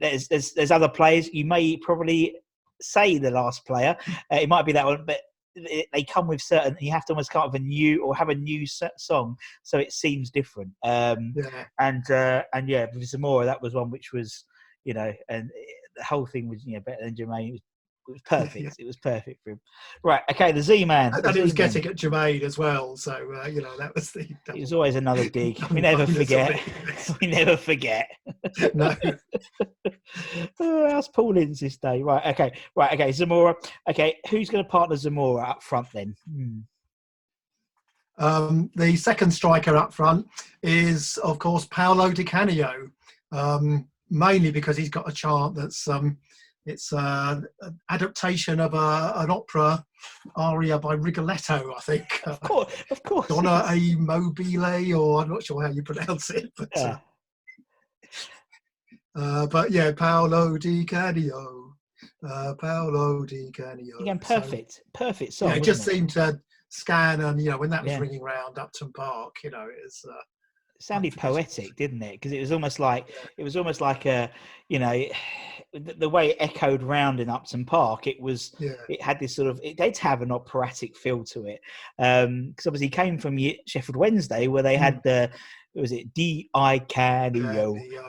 There's 0.00 0.28
there's 0.28 0.52
there's 0.52 0.70
other 0.70 0.88
players 0.88 1.28
you 1.32 1.44
may 1.44 1.76
probably 1.76 2.36
say 2.80 3.18
the 3.18 3.30
last 3.30 3.64
player. 3.66 3.96
Uh, 4.32 4.36
it 4.36 4.48
might 4.48 4.66
be 4.66 4.72
that 4.72 4.84
one, 4.86 5.04
but 5.06 5.20
they 5.56 6.04
come 6.04 6.26
with 6.28 6.42
certain. 6.42 6.76
You 6.80 6.92
have 6.92 7.04
to 7.06 7.12
almost 7.14 7.30
come 7.30 7.42
up 7.42 7.52
with 7.52 7.62
a 7.62 7.64
new 7.64 8.04
or 8.04 8.14
have 8.14 8.28
a 8.28 8.34
new 8.34 8.66
set 8.66 9.00
song 9.00 9.36
so 9.62 9.78
it 9.78 9.92
seems 9.92 10.30
different. 10.30 10.70
Um, 10.82 11.32
Yeah. 11.36 11.64
and 11.80 12.10
uh, 12.10 12.42
and 12.52 12.68
yeah, 12.68 12.86
with 12.92 13.04
Zamora, 13.04 13.46
that 13.46 13.62
was 13.62 13.74
one 13.74 13.90
which 13.90 14.12
was, 14.12 14.44
you 14.84 14.94
know, 14.94 15.12
and 15.28 15.50
it- 15.54 15.76
the 15.98 16.04
whole 16.04 16.26
thing 16.26 16.46
was 16.46 16.62
you 16.66 16.74
know 16.74 16.80
better 16.80 17.02
than 17.04 17.14
Jermain. 17.14 17.48
It 17.48 17.52
was, 17.52 17.60
it 18.08 18.12
was 18.12 18.22
perfect. 18.22 18.76
It 18.78 18.86
was 18.86 18.96
perfect 18.96 19.42
for 19.42 19.50
him. 19.50 19.60
Right. 20.02 20.22
Okay. 20.30 20.52
The 20.52 20.62
Z 20.62 20.84
man. 20.84 21.14
And, 21.14 21.24
and 21.24 21.36
it 21.36 21.42
was 21.42 21.52
getting 21.52 21.86
at 21.86 21.96
Jermain 21.96 22.42
as 22.42 22.58
well. 22.58 22.96
So, 22.96 23.12
uh, 23.42 23.46
you 23.48 23.62
know, 23.62 23.76
that 23.78 23.94
was 23.94 24.10
the. 24.12 24.28
It 24.54 24.60
was 24.60 24.72
always 24.72 24.96
another 24.96 25.28
dig. 25.28 25.58
We 25.70 25.80
never 25.80 26.06
forget. 26.06 26.60
we 27.20 27.26
never 27.26 27.56
forget. 27.56 28.08
no. 28.74 28.94
oh, 30.60 30.90
how's 30.90 31.08
Paul 31.08 31.36
Ince 31.36 31.60
this 31.60 31.76
day? 31.76 32.02
Right. 32.02 32.24
Okay. 32.26 32.52
Right. 32.74 32.92
Okay. 32.94 33.12
Zamora. 33.12 33.54
Okay. 33.88 34.16
Who's 34.30 34.48
going 34.48 34.64
to 34.64 34.70
partner 34.70 34.96
Zamora 34.96 35.48
up 35.50 35.62
front 35.62 35.88
then? 35.92 36.14
Hmm. 36.30 36.60
Um, 38.18 38.70
the 38.76 38.96
second 38.96 39.30
striker 39.30 39.76
up 39.76 39.92
front 39.92 40.26
is, 40.62 41.18
of 41.18 41.38
course, 41.38 41.66
Paolo 41.66 42.10
Di 42.12 42.24
Canio, 42.24 42.90
um, 43.32 43.86
mainly 44.10 44.50
because 44.50 44.76
he's 44.76 44.88
got 44.88 45.08
a 45.08 45.12
chart 45.12 45.54
that's 45.54 45.86
um, 45.88 46.16
it's 46.66 46.92
uh, 46.92 47.40
an 47.62 47.78
adaptation 47.90 48.60
of 48.60 48.74
a, 48.74 49.12
an 49.16 49.30
opera 49.30 49.84
aria 50.36 50.78
by 50.78 50.94
Rigoletto, 50.94 51.72
I 51.76 51.80
think. 51.80 52.06
Of 52.26 52.40
course. 52.40 52.72
Of 52.90 53.02
course. 53.04 53.28
Donna 53.28 53.64
is. 53.72 53.94
a 53.94 53.96
Mobile, 53.96 54.94
or 55.00 55.22
I'm 55.22 55.28
not 55.30 55.44
sure 55.44 55.62
how 55.62 55.70
you 55.70 55.82
pronounce 55.82 56.30
it, 56.30 56.52
but 56.58 56.68
Yeah. 56.76 56.98
uh, 59.16 59.20
uh, 59.20 59.46
but 59.46 59.70
yeah, 59.70 59.92
Paolo 59.92 60.58
Di 60.58 60.84
Canio, 60.84 61.74
uh, 62.28 62.54
Paolo 62.60 63.24
Di 63.24 63.50
Canio. 63.52 63.98
Again, 64.00 64.20
So, 64.22 64.40
perfect. 64.40 64.82
Perfect 64.92 65.32
song. 65.32 65.48
yeah, 65.50 65.54
it 65.56 65.62
just 65.64 65.86
it? 65.86 65.92
seemed 65.92 66.10
to 66.10 66.38
scan, 66.68 67.20
and 67.22 67.40
you 67.40 67.50
know, 67.50 67.58
when 67.58 67.70
that 67.70 67.82
was 67.84 67.92
Yeah. 67.92 68.00
ringing 68.00 68.22
round 68.22 68.58
Upton 68.58 68.92
Park, 68.92 69.36
you 69.44 69.50
know, 69.50 69.62
it 69.62 69.76
was. 69.82 70.04
Uh, 70.08 70.14
sounded 70.80 71.16
poetic, 71.16 71.76
didn't 71.76 72.02
it? 72.02 72.12
Because 72.12 72.32
it 72.32 72.40
was 72.40 72.52
almost 72.52 72.78
like 72.78 73.08
it 73.36 73.42
was 73.42 73.56
almost 73.56 73.80
like 73.80 74.06
a, 74.06 74.30
you 74.68 74.78
know, 74.78 75.04
the, 75.72 75.94
the 75.94 76.08
way 76.08 76.30
it 76.30 76.36
echoed 76.40 76.82
round 76.82 77.20
in 77.20 77.28
Upton 77.28 77.64
Park. 77.64 78.06
It 78.06 78.20
was 78.20 78.54
yeah, 78.58 78.72
it 78.88 79.02
had 79.02 79.18
this 79.18 79.34
sort 79.34 79.48
of 79.48 79.60
it 79.62 79.76
did 79.76 79.98
have 79.98 80.22
an 80.22 80.32
operatic 80.32 80.96
feel 80.96 81.24
to 81.24 81.46
it. 81.46 81.60
Um, 81.98 82.48
because 82.50 82.66
obviously 82.66 82.88
it 82.88 82.92
came 82.92 83.18
from 83.18 83.38
Sheffield 83.66 83.96
Wednesday 83.96 84.46
where 84.46 84.62
they 84.62 84.76
had 84.76 85.02
the 85.02 85.30
was 85.74 85.92
it? 85.92 86.14
D 86.14 86.48
I 86.54 86.78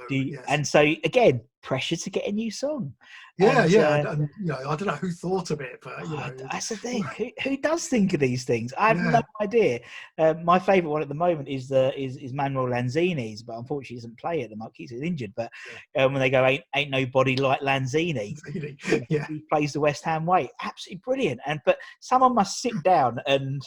D 0.09 0.37
and 0.47 0.65
so 0.65 0.79
again 1.03 1.41
pressure 1.67 1.97
to 1.97 2.09
get 2.09 2.25
a 2.25 2.31
new 2.31 2.49
song. 2.49 2.93
yeah, 3.37 3.63
and, 3.63 3.71
yeah. 3.71 3.89
uh, 3.89 4.11
and, 4.13 4.29
you 4.39 4.45
know, 4.45 4.55
I 4.55 4.75
don't 4.77 4.85
know 4.87 4.93
who 4.93 5.11
thought 5.11 5.51
of 5.51 5.59
it, 5.59 5.79
but 5.83 5.99
you 6.07 6.13
Oh, 6.13 6.15
know, 6.15 6.33
that's 6.49 6.69
the 6.69 6.77
thing. 6.87 7.03
Who, 7.17 7.29
who 7.43 7.57
does 7.57 7.87
think 7.87 8.13
of 8.13 8.21
these 8.21 8.45
things? 8.45 8.73
I 8.77 8.87
have 8.87 8.97
Yeah. 8.97 9.09
no 9.11 9.21
idea. 9.41 9.81
Uh, 10.17 10.35
my 10.45 10.59
favourite 10.59 10.89
one 10.93 11.01
at 11.01 11.09
the 11.09 11.13
moment 11.13 11.49
is 11.49 11.67
the 11.67 11.93
is, 12.01 12.15
is 12.15 12.31
Manuel 12.33 12.67
Lanzini's, 12.67 13.43
but 13.43 13.57
unfortunately 13.57 13.95
he 13.95 13.99
doesn't 13.99 14.17
play 14.17 14.43
at 14.43 14.49
the 14.49 14.55
moment. 14.55 14.75
He's 14.77 14.93
injured. 14.93 15.33
But 15.35 15.51
um, 15.97 16.13
when 16.13 16.21
they 16.21 16.29
go, 16.29 16.45
ain't 16.45 16.63
ain't 16.73 16.89
nobody 16.89 17.35
like 17.35 17.59
Lanzini. 17.59 18.37
really, 18.55 18.77
yeah, 19.09 19.27
He 19.27 19.43
plays 19.51 19.73
the 19.73 19.81
West 19.81 20.05
Ham 20.05 20.25
way. 20.25 20.49
Absolutely 20.63 21.01
brilliant. 21.03 21.41
And 21.45 21.59
but 21.65 21.77
someone 21.99 22.33
must 22.33 22.61
sit 22.61 22.81
down 22.83 23.19
and 23.27 23.61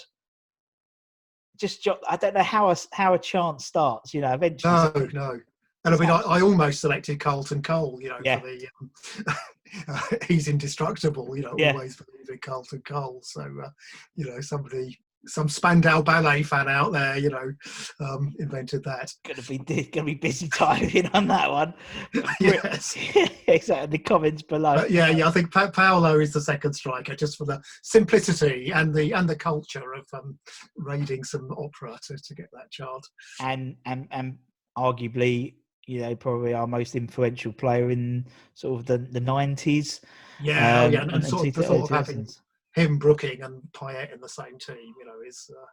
just. 1.61 1.87
I 2.09 2.17
don't 2.17 2.33
know 2.35 2.43
how 2.43 2.71
a 2.71 2.77
how 2.93 3.13
a 3.13 3.19
chant 3.19 3.61
starts. 3.61 4.15
You 4.15 4.23
know, 4.23 4.33
eventually. 4.33 4.91
no, 4.95 5.09
no, 5.13 5.41
And 5.85 5.95
I 5.95 5.99
mean, 5.99 6.11
I, 6.11 6.21
I 6.21 6.41
almost 6.43 6.81
selected 6.81 7.21
Carlton 7.21 7.63
Cole, 7.63 7.99
you 8.03 8.09
know, 8.11 8.19
Yeah. 8.25 8.41
for 8.41 8.47
the. 8.47 8.69
Um, 8.79 8.91
he's 10.29 10.49
indestructible, 10.49 11.37
you 11.37 11.43
know, 11.43 11.55
Yeah. 11.57 11.73
always 11.73 11.97
believing 11.97 12.39
Carlton 12.43 12.83
Cole. 12.83 13.21
So, 13.23 13.43
uh, 13.65 13.71
you 14.17 14.27
know, 14.27 14.41
somebody, 14.41 14.99
some 15.27 15.49
Spandau 15.49 16.03
Ballet 16.03 16.43
fan 16.43 16.69
out 16.69 16.93
there, 16.93 17.17
you 17.17 17.31
know, 17.31 17.53
um, 18.01 18.35
invented 18.39 18.83
that. 18.85 19.13
Gonna 19.27 19.43
be 19.43 19.59
gonna 19.85 20.07
be 20.07 20.15
busy 20.15 20.49
typing 20.49 21.07
on 21.09 21.29
that 21.29 21.51
one. 21.51 21.75
Yes. 22.41 22.97
exactly. 23.47 23.99
The 23.99 24.05
comments 24.05 24.43
below. 24.43 24.77
But 24.77 24.91
yeah, 24.91 25.09
yeah, 25.09 25.29
I 25.29 25.31
think 25.31 25.53
pa- 25.53 25.71
Paolo 25.71 26.19
is 26.21 26.33
the 26.33 26.41
second 26.41 26.73
striker, 26.75 27.15
just 27.15 27.37
for 27.39 27.45
the 27.45 27.63
simplicity 27.83 28.73
and 28.73 28.95
the 28.95 29.13
and 29.13 29.29
the 29.29 29.37
culture 29.37 29.93
of 29.95 30.07
um, 30.15 30.39
raiding 30.77 31.23
some 31.25 31.51
opera 31.53 31.99
to, 32.07 32.17
to 32.17 32.35
get 32.35 32.49
that 32.53 32.71
chart. 32.71 33.03
and 33.41 33.77
and 33.87 34.09
and 34.11 34.39
arguably, 34.79 35.55
you 35.87 36.01
know, 36.01 36.15
probably 36.15 36.55
our 36.55 36.67
most 36.67 36.95
influential 36.95 37.53
player 37.53 37.91
in 37.91 38.27
sort 38.55 38.81
of 38.81 38.87
the 38.87 38.99
the 38.99 39.21
nineties. 39.21 40.01
Yeah, 40.43 40.83
um, 40.83 40.93
yeah, 40.93 41.03
and, 41.03 41.13
and 41.13 41.25
sort 41.25 41.47
of, 41.47 41.55
thought 41.55 41.83
of 41.85 41.89
having 41.91 42.29
him, 42.75 42.99
Brooking, 42.99 43.43
and 43.43 43.63
Payet 43.73 44.15
in 44.15 44.21
the 44.21 44.29
same 44.29 44.59
team, 44.59 44.95
you 44.99 45.05
know, 45.05 45.21
is 45.27 45.51
uh, 45.51 45.67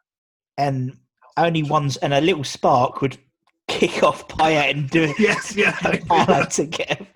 and 0.58 0.98
only 1.38 1.64
ones 1.64 1.98
and 1.98 2.14
a 2.14 2.22
little 2.22 2.44
spark 2.44 3.02
would 3.02 3.18
kick 3.68 4.04
off 4.04 4.28
Payet 4.28 4.72
and 4.72 4.90
do 4.90 5.04
it. 5.04 5.16
yes, 5.20 5.56
yeah. 5.56 5.78
and 5.86 6.06
Paolo 6.08 6.46
together. 6.46 7.08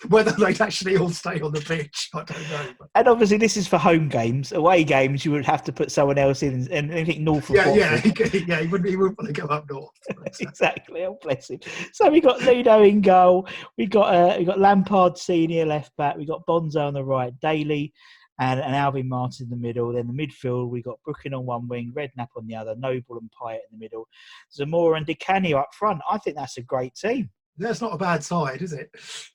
Whether 0.08 0.32
they'd 0.32 0.60
actually 0.60 0.96
all 0.96 1.10
stay 1.10 1.40
on 1.40 1.52
the 1.52 1.60
pitch, 1.60 2.08
I 2.14 2.24
don't 2.24 2.50
know. 2.50 2.72
But 2.78 2.88
And 2.94 3.08
obviously, 3.08 3.36
this 3.36 3.56
is 3.56 3.68
for 3.68 3.78
home 3.78 4.08
games. 4.08 4.52
Away 4.52 4.84
games, 4.84 5.24
you 5.24 5.32
would 5.32 5.44
have 5.44 5.62
to 5.64 5.72
put 5.72 5.90
someone 5.90 6.18
else 6.18 6.42
in, 6.42 6.68
and 6.70 6.90
anything 6.90 7.24
north 7.24 7.50
of 7.50 7.56
yeah, 7.56 7.74
yeah, 7.74 7.96
he, 7.98 8.44
yeah. 8.44 8.60
He 8.60 8.66
wouldn't, 8.66 8.88
he 8.88 8.96
wouldn't 8.96 9.18
want 9.18 9.34
to 9.34 9.40
go 9.40 9.46
up 9.46 9.68
north. 9.70 9.90
But, 10.20 10.36
exactly. 10.40 11.04
Oh, 11.04 11.18
bless 11.22 11.50
him. 11.50 11.60
So 11.92 12.10
we 12.10 12.20
got 12.20 12.40
Ludo 12.42 12.82
in 12.82 13.00
goal. 13.00 13.48
We 13.78 13.86
got 13.86 14.14
uh, 14.14 14.36
we 14.38 14.44
got 14.44 14.58
Lampard 14.58 15.18
senior 15.18 15.66
left 15.66 15.96
back. 15.96 16.16
We 16.16 16.26
got 16.26 16.46
Bonzo 16.46 16.86
on 16.86 16.94
the 16.94 17.04
right, 17.04 17.32
Dailly, 17.40 17.92
and, 18.40 18.58
and 18.58 18.74
Alvin 18.74 19.08
Martin 19.08 19.44
in 19.44 19.50
the 19.50 19.56
middle. 19.56 19.92
Then 19.92 20.06
the 20.06 20.12
midfield, 20.12 20.70
we 20.70 20.82
got 20.82 20.98
Brooking 21.04 21.34
on 21.34 21.46
one 21.46 21.68
wing, 21.68 21.92
Redknapp 21.94 22.28
on 22.36 22.46
the 22.46 22.56
other, 22.56 22.74
Noble 22.76 23.18
and 23.18 23.30
Payet 23.30 23.60
in 23.70 23.78
the 23.78 23.78
middle, 23.78 24.08
Zamora 24.52 24.96
and 24.96 25.06
Di 25.06 25.14
Canio 25.14 25.58
up 25.58 25.68
front. 25.78 26.00
I 26.10 26.18
think 26.18 26.36
that's 26.36 26.56
a 26.56 26.62
great 26.62 26.94
team. 26.94 27.30
That's 27.58 27.80
not 27.80 27.94
a 27.94 27.98
bad 27.98 28.22
side, 28.22 28.62
is 28.62 28.72
it? 28.72 28.90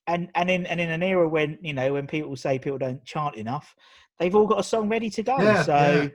And 0.07 0.29
and 0.35 0.49
in 0.49 0.65
and 0.65 0.79
in 0.79 0.89
an 0.89 1.03
era 1.03 1.27
when 1.27 1.57
you 1.61 1.73
know 1.73 1.93
when 1.93 2.07
people 2.07 2.35
say 2.35 2.59
people 2.59 2.77
don't 2.77 3.03
chant 3.05 3.35
enough, 3.35 3.75
they've 4.19 4.35
all 4.35 4.47
got 4.47 4.59
a 4.59 4.63
song 4.63 4.89
ready 4.89 5.09
to 5.11 5.23
go. 5.23 5.37
Yeah, 5.37 5.63
so. 5.63 5.73
yeah. 5.73 6.07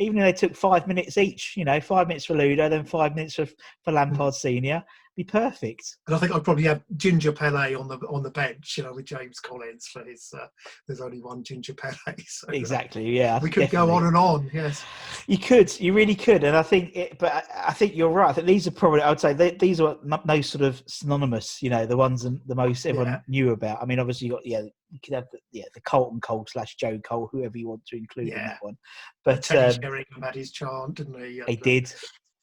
Even 0.00 0.18
if 0.18 0.24
they 0.24 0.48
took 0.48 0.56
five 0.56 0.88
minutes 0.88 1.16
each, 1.18 1.54
you 1.56 1.64
know, 1.64 1.80
five 1.80 2.08
minutes 2.08 2.24
for 2.24 2.34
Ludo, 2.34 2.68
then 2.68 2.84
five 2.84 3.14
minutes 3.14 3.36
for, 3.36 3.46
for 3.84 3.92
Lampard 3.92 4.34
Senior, 4.34 4.82
be 5.16 5.24
perfect. 5.24 5.96
And 6.06 6.16
I 6.16 6.18
think 6.18 6.34
I'd 6.34 6.44
probably 6.44 6.64
have 6.64 6.82
Ginger 6.96 7.32
Pele 7.32 7.74
on 7.74 7.88
the 7.88 7.98
on 8.08 8.22
the 8.22 8.30
bench, 8.30 8.74
you 8.76 8.84
know, 8.84 8.92
with 8.94 9.04
James 9.04 9.38
Collins 9.40 9.86
for 9.86 10.04
his. 10.04 10.28
Uh, 10.36 10.46
there's 10.86 11.00
only 11.00 11.20
one 11.20 11.42
Ginger 11.44 11.74
Pele, 11.74 11.94
so 12.26 12.48
uh, 12.48 12.52
Exactly. 12.52 13.16
Yeah. 13.16 13.38
We 13.40 13.50
could 13.50 13.70
go 13.70 13.90
on 13.90 14.06
and 14.06 14.16
on. 14.16 14.50
Yes. 14.52 14.84
You 15.26 15.38
could. 15.38 15.78
You 15.80 15.92
really 15.92 16.14
could. 16.14 16.44
And 16.44 16.56
I 16.56 16.62
think, 16.62 16.94
it, 16.96 17.18
but 17.18 17.32
I, 17.32 17.68
I 17.68 17.72
think 17.72 17.94
you're 17.94 18.10
right. 18.10 18.28
I 18.28 18.32
think 18.32 18.46
these 18.46 18.66
are 18.66 18.72
probably. 18.72 19.02
I 19.02 19.08
would 19.08 19.20
say 19.20 19.32
they, 19.32 19.52
these 19.52 19.80
are 19.80 19.96
no, 20.02 20.40
sort 20.40 20.64
of 20.64 20.82
synonymous. 20.86 21.62
You 21.62 21.70
know, 21.70 21.86
the 21.86 21.96
ones 21.96 22.22
the, 22.22 22.38
the 22.46 22.54
most 22.54 22.86
everyone 22.86 23.08
Yeah. 23.08 23.20
knew 23.28 23.50
about. 23.52 23.82
I 23.82 23.86
mean, 23.86 23.98
obviously 23.98 24.26
you 24.28 24.34
got 24.34 24.46
yeah. 24.46 24.62
You 24.90 25.00
could 25.04 25.14
have 25.14 25.24
the, 25.32 25.40
yeah 25.50 25.64
the 25.74 25.80
Carlton 25.80 26.20
Cole 26.20 26.46
slash 26.48 26.76
Joe 26.76 27.00
Cole, 27.04 27.28
whoever 27.32 27.58
you 27.58 27.68
want 27.68 27.84
to 27.86 27.96
include 27.96 28.28
in 28.28 28.34
that 28.36 28.58
one. 28.60 28.76
But 29.24 29.42
Teddy 29.42 29.74
um, 29.74 29.82
Sheringham 29.82 30.22
had 30.22 30.36
his 30.36 30.52
chant, 30.52 30.94
didn't 30.94 31.18
he? 31.20 31.42
they 31.44 31.56
uh, 31.56 31.64
did. 31.64 31.92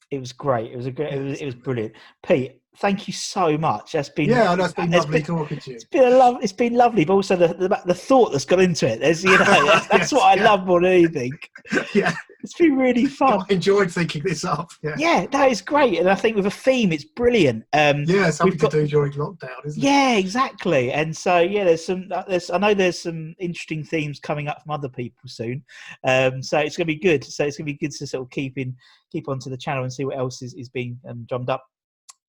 It 0.09 0.19
was 0.19 0.33
great. 0.33 0.71
It 0.71 0.75
was 0.75 0.85
a 0.85 0.91
great. 0.91 1.13
It 1.13 1.21
was, 1.21 1.39
it 1.39 1.45
was 1.45 1.55
brilliant. 1.55 1.93
Pete, 2.25 2.60
thank 2.77 3.07
you 3.07 3.13
so 3.13 3.57
much. 3.57 3.91
That's 3.91 4.09
been 4.09 4.29
Yeah, 4.29 4.55
no, 4.55 4.65
it's 4.65 4.73
been 4.73 4.91
lovely 4.91 5.19
been- 5.19 5.25
talking 5.25 5.59
to 5.59 5.69
you. 5.71 5.75
It's 5.75 5.85
been 5.85 6.03
a 6.05 6.09
love. 6.17 6.37
It's 6.41 6.53
been 6.53 6.75
lovely, 6.75 7.05
but 7.05 7.13
also 7.13 7.35
the, 7.35 7.49
the 7.49 7.81
the 7.85 7.93
thought 7.93 8.31
that's 8.31 8.45
gone 8.45 8.61
into 8.61 8.87
it. 8.87 8.99
There's 8.99 9.23
you 9.23 9.31
know 9.37 9.37
that's, 9.45 9.87
Yes, 9.91 10.11
what 10.13 10.23
I 10.23 10.35
yeah. 10.41 10.49
love 10.51 10.65
more 10.65 10.81
than 10.81 10.91
anything. 10.91 11.33
Yeah, 11.93 12.13
It's 12.43 12.53
been 12.55 12.75
really 12.77 13.05
fun. 13.21 13.41
I 13.49 13.53
enjoyed 13.53 13.91
thinking 13.91 14.23
this 14.23 14.43
up. 14.45 14.71
Yeah, 14.81 14.95
Yeah, 14.97 15.25
that 15.31 15.51
is 15.51 15.61
great, 15.61 15.99
and 15.99 16.09
I 16.09 16.15
think 16.15 16.35
with 16.35 16.45
a 16.45 16.51
theme, 16.51 16.91
it's 16.91 17.03
brilliant. 17.05 17.65
Um, 17.73 18.03
yeah, 18.07 18.29
something 18.29 18.57
got- 18.57 18.71
to 18.71 18.81
do 18.81 18.87
during 18.87 19.11
lockdown, 19.13 19.65
isn't 19.65 19.81
it? 19.81 19.85
yeah, 19.85 20.15
exactly. 20.15 20.91
And 20.91 21.15
so 21.15 21.39
yeah, 21.39 21.65
there's 21.65 21.85
some. 21.85 22.07
uh, 22.11 22.23
There's 22.27 22.49
I 22.49 22.57
know 22.57 22.73
there's 22.73 22.99
some 23.01 23.35
interesting 23.39 23.83
themes 23.83 24.19
coming 24.19 24.47
up 24.47 24.61
from 24.63 24.71
other 24.71 24.89
people 24.89 25.27
soon. 25.27 25.63
Um, 26.05 26.41
so 26.41 26.57
it's 26.59 26.77
gonna 26.77 26.85
be 26.85 26.95
good. 26.95 27.23
So 27.23 27.45
it's 27.45 27.57
gonna 27.57 27.65
be 27.65 27.73
good 27.77 27.91
to 27.91 28.07
sort 28.07 28.23
of 28.23 28.29
keep 28.31 28.57
in 28.57 28.75
keep 29.11 29.27
onto 29.27 29.49
the 29.49 29.57
channel 29.57 29.83
and 29.83 29.91
see 29.91 30.05
what 30.05 30.17
else 30.17 30.41
is, 30.41 30.53
is 30.53 30.69
being 30.69 30.97
um, 31.09 31.25
drummed 31.27 31.49
up. 31.49 31.65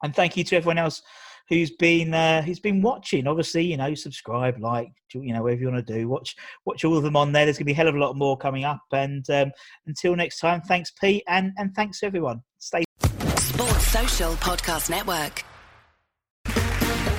And 0.02 0.14
thank 0.14 0.36
you 0.36 0.44
to 0.44 0.56
everyone 0.56 0.78
else 0.78 1.02
who's 1.48 1.70
been 1.70 2.14
uh, 2.14 2.42
who's 2.42 2.60
been 2.60 2.82
watching. 2.82 3.26
Obviously, 3.26 3.64
you 3.64 3.76
know, 3.76 3.94
subscribe, 3.94 4.58
like, 4.58 4.90
you 5.12 5.32
know, 5.32 5.42
whatever 5.42 5.60
you 5.60 5.70
want 5.70 5.86
to 5.86 5.94
do. 5.94 6.08
Watch 6.08 6.34
watch 6.64 6.84
all 6.84 6.96
of 6.96 7.02
them 7.02 7.16
on 7.16 7.32
there. 7.32 7.44
There's 7.44 7.58
gonna 7.58 7.66
be 7.66 7.72
a 7.72 7.76
hell 7.76 7.88
of 7.88 7.94
a 7.94 7.98
lot 7.98 8.16
more 8.16 8.36
coming 8.36 8.64
up. 8.64 8.82
And 8.92 9.28
um, 9.30 9.52
until 9.86 10.16
next 10.16 10.38
time, 10.38 10.62
thanks 10.62 10.92
Pete, 11.00 11.24
and 11.28 11.52
and 11.56 11.74
thanks 11.74 12.02
everyone. 12.02 12.42
Stay. 12.58 12.84
Sports 13.36 13.86
Social 13.88 14.32
Podcast 14.34 14.90
Network. 14.90 15.44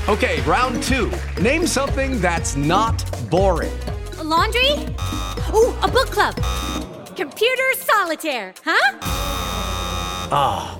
Okay, 0.09 0.41
round 0.41 0.83
two. 0.83 1.09
Name 1.41 1.65
something 1.65 2.19
that's 2.19 2.57
not 2.57 3.05
boring. 3.29 3.71
A 4.19 4.23
laundry? 4.23 4.71
Ooh, 5.53 5.73
a 5.81 5.87
book 5.87 6.07
club. 6.07 6.35
Computer 7.15 7.73
solitaire, 7.75 8.53
huh? 8.65 8.97
Ah, 10.35 10.79